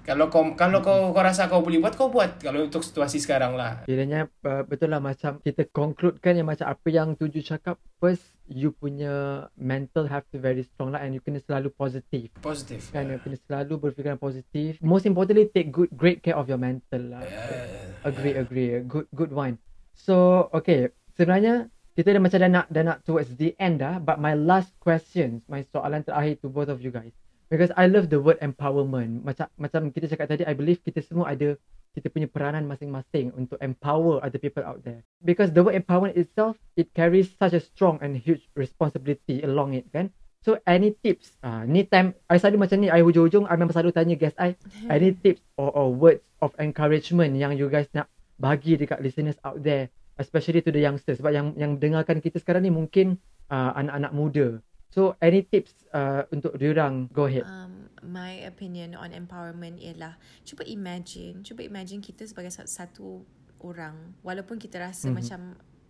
[0.09, 3.53] Kalau kau kalau kau kau rasa kau boleh buat kau buat kalau untuk situasi sekarang
[3.53, 3.85] lah.
[3.85, 8.73] Kiranya uh, betul lah macam kita concludekan yang macam apa yang tuju cakap first you
[8.73, 12.33] punya mental have to very strong lah and you kena selalu positif.
[12.41, 12.89] Positif.
[12.89, 13.13] Kan yeah.
[13.13, 14.81] you kena selalu berfikiran positif.
[14.81, 17.21] Most importantly take good great care of your mental lah.
[17.21, 18.09] Yeah.
[18.09, 18.81] Agree agree.
[18.89, 19.61] Good good one.
[19.93, 24.17] So okay sebenarnya kita dah macam dah nak dah nak towards the end dah but
[24.17, 27.13] my last question my soalan terakhir to both of you guys
[27.49, 29.25] Because I love the word empowerment.
[29.25, 31.57] Macam macam kita cakap tadi, I believe kita semua ada
[31.97, 35.01] kita punya peranan masing-masing untuk empower other people out there.
[35.25, 39.89] Because the word empowerment itself, it carries such a strong and huge responsibility along it,
[39.89, 40.13] kan?
[40.45, 41.35] So any tips?
[41.43, 44.39] Ah, uh, ni time I selalu macam ni, I hujung-hujung I memang selalu tanya guest
[44.39, 44.55] I,
[44.93, 48.07] any tips or, or words of encouragement yang you guys nak
[48.39, 51.19] bagi dekat listeners out there, especially to the youngsters.
[51.19, 53.19] Sebab yang yang dengarkan kita sekarang ni mungkin
[53.51, 54.47] uh, anak-anak muda.
[54.89, 57.13] So any tips uh, untuk diorang?
[57.13, 57.45] Go ahead.
[57.45, 63.21] Um, my opinion on empowerment ialah cuba imagine, cuba imagine kita sebagai satu
[63.61, 65.17] orang walaupun kita rasa mm-hmm.
[65.19, 65.41] macam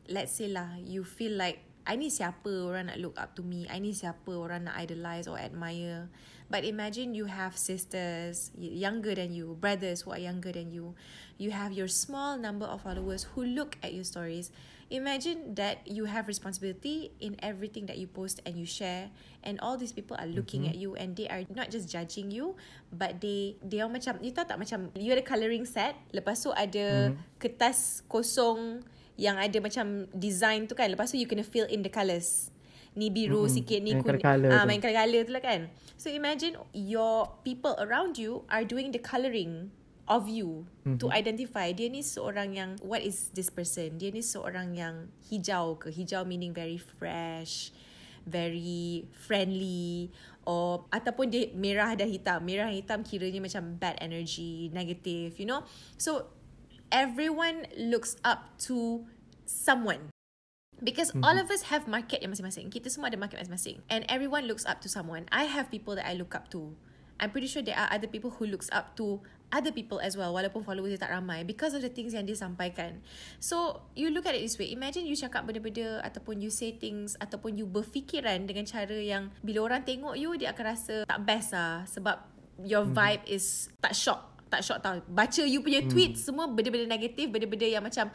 [0.10, 3.66] let's say lah you feel like I ni siapa orang nak look up to me,
[3.66, 6.06] I ni siapa orang nak idolize or admire.
[6.45, 10.93] But imagine you have sisters younger than you, brothers who are younger than you.
[11.41, 14.54] You have your small number of followers who look at your stories
[14.90, 19.10] imagine that you have responsibility in everything that you post and you share
[19.46, 20.74] and all these people are looking mm-hmm.
[20.74, 22.58] at you and they are not just judging you
[22.92, 26.50] but they they are macam you tahu tak macam you ada colouring set lepas tu
[26.52, 27.38] ada mm-hmm.
[27.38, 28.82] kertas kosong
[29.14, 32.50] yang ada macam design tu kan lepas tu you kena fill in the colours
[32.98, 33.56] ni biru mm-hmm.
[33.62, 38.42] sikit ni kuning ah main colour tu lah kan so imagine your people around you
[38.50, 39.70] are doing the colouring
[40.10, 40.97] of you mm-hmm.
[40.97, 45.78] to identify dia ni seorang yang what is this person dia ni seorang yang hijau
[45.78, 47.70] ke hijau meaning very fresh
[48.26, 50.10] very friendly
[50.49, 55.45] or ataupun dia merah dan hitam merah dan hitam kiranya macam bad energy negative you
[55.45, 55.62] know
[55.95, 56.28] so
[56.89, 59.05] everyone looks up to
[59.45, 60.10] someone
[60.80, 61.28] Because mm-hmm.
[61.28, 62.72] all of us have market yang masing-masing.
[62.72, 63.84] Kita semua ada market masing-masing.
[63.91, 65.28] And everyone looks up to someone.
[65.28, 66.72] I have people that I look up to.
[67.20, 69.20] I'm pretty sure there are other people who looks up to
[69.50, 72.38] other people as well walaupun followers dia tak ramai because of the things yang dia
[72.38, 73.02] sampaikan.
[73.41, 74.70] So, you look at it this way.
[74.74, 79.74] Imagine you cakap benda-benda ataupun you say things ataupun you berfikiran dengan cara yang bila
[79.74, 82.18] orang tengok you dia akan rasa tak best lah sebab
[82.64, 82.95] your hmm.
[82.95, 83.38] vibe mm-hmm.
[83.38, 84.22] is tak shock.
[84.50, 84.97] Tak shock tau.
[85.06, 85.93] Baca you punya mm.
[85.93, 88.10] tweet semua benda-benda negatif, benda-benda yang macam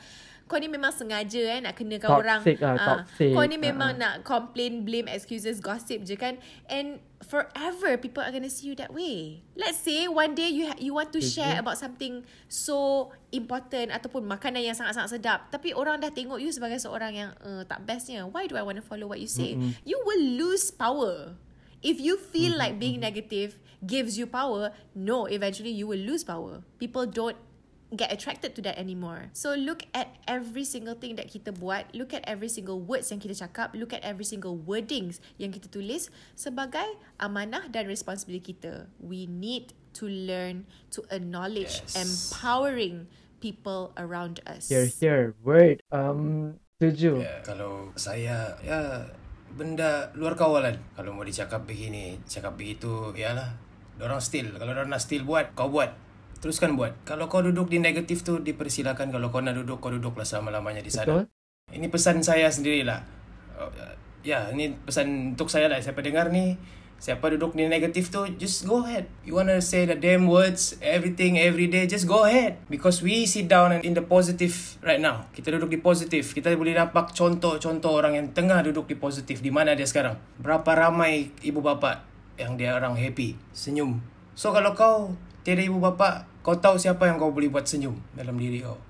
[0.44, 2.40] kau ni memang sengaja eh nak kenakan toxic orang.
[2.44, 3.32] Lah, uh, toxic.
[3.32, 4.00] Kau ni memang uh.
[4.00, 6.36] nak complain, blame, excuses, gossip je kan.
[6.68, 9.40] And forever people are going to see you that way.
[9.56, 14.28] Let's say one day you ha- you want to share about something so important ataupun
[14.28, 15.38] makanan yang sangat-sangat sedap.
[15.48, 18.28] Tapi orang dah tengok you sebagai seorang yang uh, tak bestnya.
[18.28, 19.56] Why do I want to follow what you say?
[19.56, 19.80] Mm-hmm.
[19.88, 21.40] You will lose power.
[21.80, 22.60] If you feel mm-hmm.
[22.60, 26.60] like being negative gives you power, no, eventually you will lose power.
[26.76, 27.36] People don't
[27.96, 29.30] get attracted to that anymore.
[29.32, 33.18] So look at every single thing that kita buat, look at every single words yang
[33.18, 36.86] kita cakap, look at every single wordings yang kita tulis sebagai
[37.18, 38.90] amanah dan responsibility kita.
[38.98, 41.94] We need to learn to acknowledge yes.
[41.94, 43.06] empowering
[43.38, 44.68] people around us.
[44.72, 45.84] Here, here, word.
[45.92, 47.22] Um, setuju.
[47.22, 49.08] Yeah, kalau saya, ya,
[49.54, 50.80] benda luar kawalan.
[50.98, 53.54] Kalau mau dicakap begini, cakap begitu, yalah.
[54.02, 54.50] Orang still.
[54.58, 56.03] Kalau orang nak still buat, kau buat.
[56.44, 56.92] Teruskan buat.
[57.08, 59.08] Kalau kau duduk di negatif tu, dipersilakan.
[59.08, 61.08] Kalau kau nak duduk, kau duduklah selama-lamanya di sana.
[61.08, 61.24] Betul.
[61.72, 63.00] Ini pesan saya sendirilah.
[63.56, 63.72] Uh,
[64.20, 65.80] ya, ini pesan untuk saya lah.
[65.80, 66.60] Siapa dengar ni,
[67.00, 69.08] siapa duduk di negatif tu, just go ahead.
[69.24, 72.60] You wanna say the damn words, everything, every day, just go ahead.
[72.68, 74.52] Because we sit down and in the positive
[74.84, 75.24] right now.
[75.32, 76.36] Kita duduk di positif.
[76.36, 79.40] Kita boleh nampak contoh-contoh orang yang tengah duduk di positif.
[79.40, 80.20] Di mana dia sekarang?
[80.36, 82.04] Berapa ramai ibu bapa
[82.36, 84.04] yang dia orang happy, senyum.
[84.36, 88.34] So kalau kau tiada ibu bapa, kau tahu siapa yang kau boleh buat senyum dalam
[88.40, 88.80] diri kau.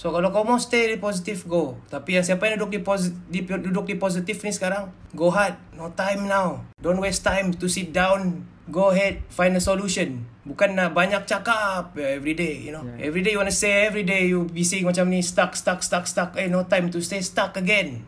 [0.00, 1.76] So kalau kau mau stay di positif go.
[1.92, 5.60] Tapi yang siapa yang duduk di, posi- di duduk di positif ni sekarang, go hard.
[5.76, 6.64] No time now.
[6.80, 8.48] Don't waste time to sit down.
[8.72, 10.24] Go ahead, find a solution.
[10.48, 12.80] Bukan nak banyak cakap every day, you know.
[12.96, 13.12] Yeah.
[13.12, 16.08] Every day you want to say every day you busy macam ni stuck stuck stuck
[16.08, 16.32] stuck.
[16.40, 18.00] Eh no time to stay stuck again.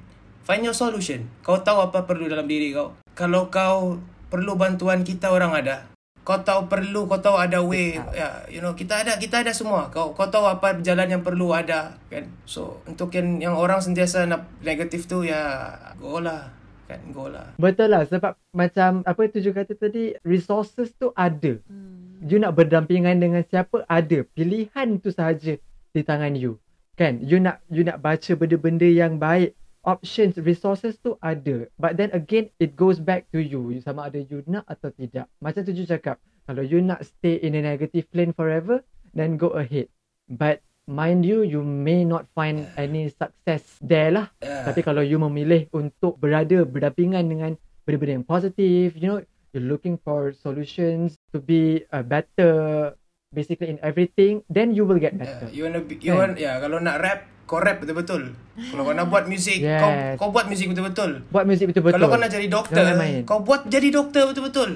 [0.48, 1.28] Find your solution.
[1.44, 2.96] Kau tahu apa perlu dalam diri kau.
[3.12, 4.00] Kalau kau
[4.32, 5.91] perlu bantuan kita orang ada.
[6.22, 7.98] Kau tahu perlu, kau tahu ada way.
[8.14, 9.90] Ya, you know, kita ada kita ada semua.
[9.90, 12.30] Kau kau tahu apa jalan yang perlu ada, kan?
[12.46, 16.54] So, untuk yang yang orang sentiasa nak negatif tu ya go lah.
[16.86, 17.58] Kan, go lah.
[17.58, 21.58] Betul lah sebab macam apa tuju kata tadi resources tu ada.
[21.66, 22.22] Hmm.
[22.22, 24.22] You nak berdampingan dengan siapa ada.
[24.22, 25.58] Pilihan tu sahaja
[25.90, 26.62] di tangan you.
[26.94, 27.18] Kan?
[27.18, 29.58] You nak you nak baca benda-benda yang baik.
[29.82, 31.66] Options, resources tu ada.
[31.74, 33.74] But then again, it goes back to you.
[33.74, 35.26] You Sama ada you nak atau tidak.
[35.42, 36.22] Macam tuju cakap.
[36.46, 39.90] Kalau you nak stay in a negative lane forever, then go ahead.
[40.30, 44.30] But mind you, you may not find any success there lah.
[44.38, 44.70] Yeah.
[44.70, 47.50] Tapi kalau you memilih untuk berada berdampingan dengan
[47.82, 49.18] benda-benda yang positif, you know,
[49.50, 52.94] you're looking for solutions to be uh, better
[53.32, 55.46] basically in everything, then you will get Yeah, better.
[55.50, 56.18] you wanna be, you Kan?
[56.20, 57.18] want ya kalau nak rap,
[57.52, 58.32] kau rap betul-betul.
[58.56, 59.76] Kalau kau nak buat music, Yes.
[59.76, 61.20] kau kau buat music betul-betul.
[61.28, 62.00] Buat muzik betul-betul.
[62.00, 62.84] Kalau kau nak jadi doktor,
[63.28, 64.70] kau buat jadi doktor betul-betul.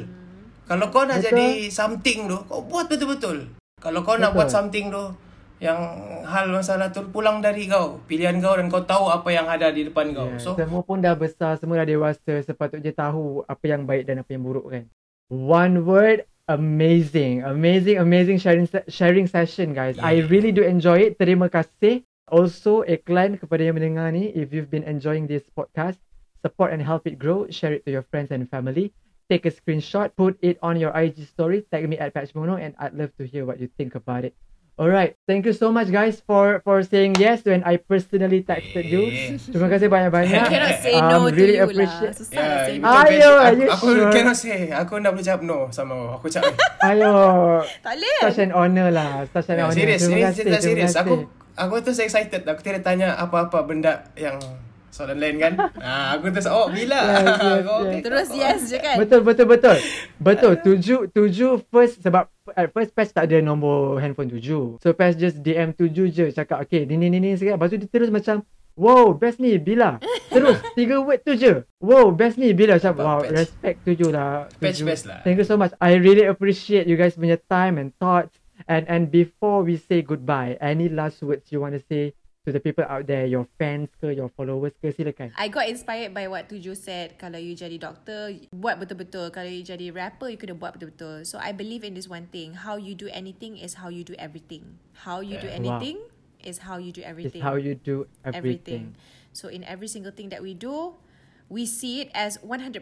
[0.66, 1.30] Kalau kau nak Betul.
[1.32, 3.48] jadi something tu, kau buat betul-betul.
[3.80, 4.36] Kalau kau nak Betul.
[4.36, 5.04] buat something tu,
[5.56, 5.78] yang
[6.26, 8.02] hal masalah tu pulang dari kau.
[8.04, 10.28] Pilihan kau dan kau tahu apa yang ada di depan kau.
[10.28, 14.20] Yeah, So, semua pun dah besar, semua dah dewasa, sepatutnya tahu apa yang baik dan
[14.20, 14.84] apa yang buruk kan.
[15.30, 17.40] One word, amazing.
[17.40, 19.96] Amazing, amazing sharing sharing session guys.
[19.96, 20.28] I Yeah.
[20.28, 21.12] really do enjoy it.
[21.16, 22.02] Terima kasih.
[22.26, 25.94] Also, iklan kepada yang mendengar ni, if you've been enjoying this podcast,
[26.42, 28.90] support and help it grow, share it to your friends and family.
[29.26, 32.94] Take a screenshot, put it on your IG story, tag me at Patchmono and I'd
[32.94, 34.34] love to hear what you think about it.
[34.76, 39.08] Alright, thank you so much guys for for saying yes when I personally texted you.
[39.08, 39.40] Yeah.
[39.40, 40.36] Terima kasih banyak-banyak.
[40.36, 41.70] I cannot say Um, no to really you lah.
[41.72, 42.86] appreciate- Susah nak say no.
[42.92, 44.10] Ayo, are aku, you aku sure?
[44.12, 44.60] cannot say.
[44.68, 46.52] Aku nak boleh cakap no sama aku cakap.
[46.84, 47.14] Ayo,
[47.80, 48.18] Tak boleh.
[48.20, 49.24] such an honor lah.
[49.32, 49.78] Such an Ya, honor.
[49.80, 50.92] serius, Terima ini kasih, cerita terima serius.
[50.92, 51.00] kasih.
[51.02, 51.14] Aku
[51.56, 52.44] aku tu saya excited.
[52.44, 54.36] Aku tidak tanya apa-apa benda yang
[54.92, 55.52] soalan lain kan.
[55.84, 57.00] ah, aku tu oh bila.
[57.00, 58.02] Yes, yes, Oh, yes.
[58.04, 58.96] Terus yes je kan?
[59.00, 59.76] Betul, betul, betul.
[60.20, 64.78] Betul, tuju, tuju first sebab at first Pes tak ada nombor handphone tuju.
[64.78, 67.56] So Pes just DM tuju je cakap okay ni ni ni ni sikit.
[67.58, 68.44] Lepas tu dia terus macam
[68.76, 69.96] Wow, best ni bila?
[70.28, 71.64] Terus tiga word tu je.
[71.80, 72.76] Wow, best ni bila?
[72.76, 73.32] Macam wow, Patch.
[73.32, 74.52] respect tuju lah.
[74.60, 75.24] Patch best lah.
[75.24, 75.72] Thank you so much.
[75.80, 78.36] I really appreciate you guys punya time and thoughts.
[78.64, 82.62] And and before we say goodbye, any last words you want to say to the
[82.62, 85.34] people out there, your fans ke, your followers ke, silakan.
[85.36, 87.18] I got inspired by what Tuju said.
[87.18, 89.34] Kalau you jadi doktor, buat betul-betul.
[89.34, 91.26] Kalau you jadi rapper, you kena buat betul-betul.
[91.26, 92.54] So I believe in this one thing.
[92.54, 94.78] How you do anything is how you do everything.
[94.94, 96.00] How you do anything
[96.38, 97.42] is how you do It's everything.
[97.42, 98.94] how you do everything.
[98.94, 99.34] everything.
[99.34, 100.94] So in every single thing that we do,
[101.50, 102.78] we see it as 100%.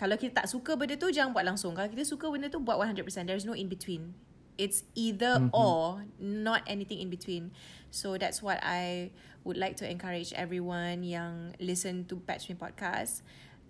[0.00, 1.76] Kalau kita tak suka benda tu, jangan buat langsung.
[1.76, 3.04] Kalau kita suka benda tu, buat 100%.
[3.28, 4.16] There's no in between.
[4.54, 5.54] It's either Mm-hmm.
[5.56, 7.50] or, not anything in between.
[7.90, 9.10] So that's what I
[9.42, 13.22] would like to encourage everyone yang listen to Patch Me Podcast.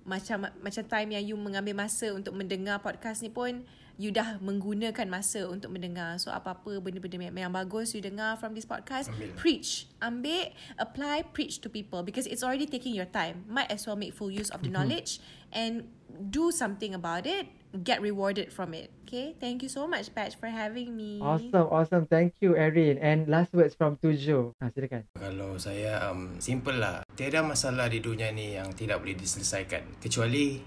[0.05, 3.65] Macam macam time yang you mengambil masa untuk mendengar podcast ni pun,
[3.97, 6.21] you dah menggunakan masa untuk mendengar.
[6.21, 9.33] So apa-apa benda-benda yang, yang bagus you dengar from this podcast, Ambil.
[9.41, 9.89] preach.
[10.05, 13.49] Ambil, apply, preach to people because it's already taking your time.
[13.49, 14.77] Might as well make full use of the Mm-hmm.
[14.93, 15.89] knowledge and
[16.29, 17.49] do something about it.
[17.75, 18.95] Get rewarded from it.
[19.03, 19.35] Okay?
[19.43, 21.19] Thank you so much, Patch, for having me.
[21.19, 22.07] Awesome, awesome.
[22.07, 23.03] Thank you, Erin.
[23.03, 24.55] And last words from Tujo.
[24.63, 25.11] Ha, silakan.
[25.19, 27.03] Kalau saya um, simple lah.
[27.19, 30.63] Tiada masalah di dunia ni yang tidak boleh diselesaikan kecuali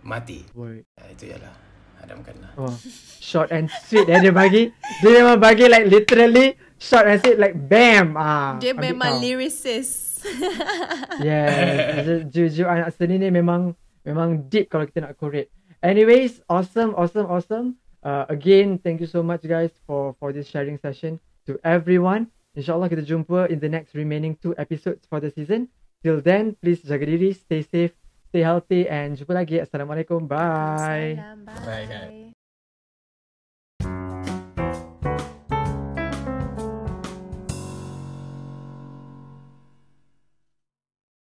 [0.00, 0.48] mati.
[0.56, 0.88] Word.
[0.96, 1.54] Ya, itu ialah.
[2.00, 2.52] Hadamkanlah.
[2.60, 2.76] Oh,
[3.20, 4.68] short and sweet eh dia bagi.
[5.00, 8.16] Dia memang bagi like literally short and sweet like bam.
[8.16, 10.24] Ah, Dia memang lyricist.
[11.20, 12.28] Yes.
[12.32, 13.72] Juju anak seni ni memang
[14.04, 15.48] memang deep kalau kita nak korek.
[15.86, 17.78] Anyways, awesome, awesome, awesome.
[18.02, 22.26] Uh, again, thank you so much guys for for this sharing session to everyone.
[22.58, 25.70] InsyaAllah kita jumpa in the next remaining two episodes for the season.
[26.02, 27.94] Till then, please jaga diri, stay safe,
[28.34, 29.62] stay healthy and jumpa lagi.
[29.62, 30.26] Assalamualaikum.
[30.26, 31.22] Bye.
[31.22, 31.46] Salam.
[31.46, 32.35] Bye, guys.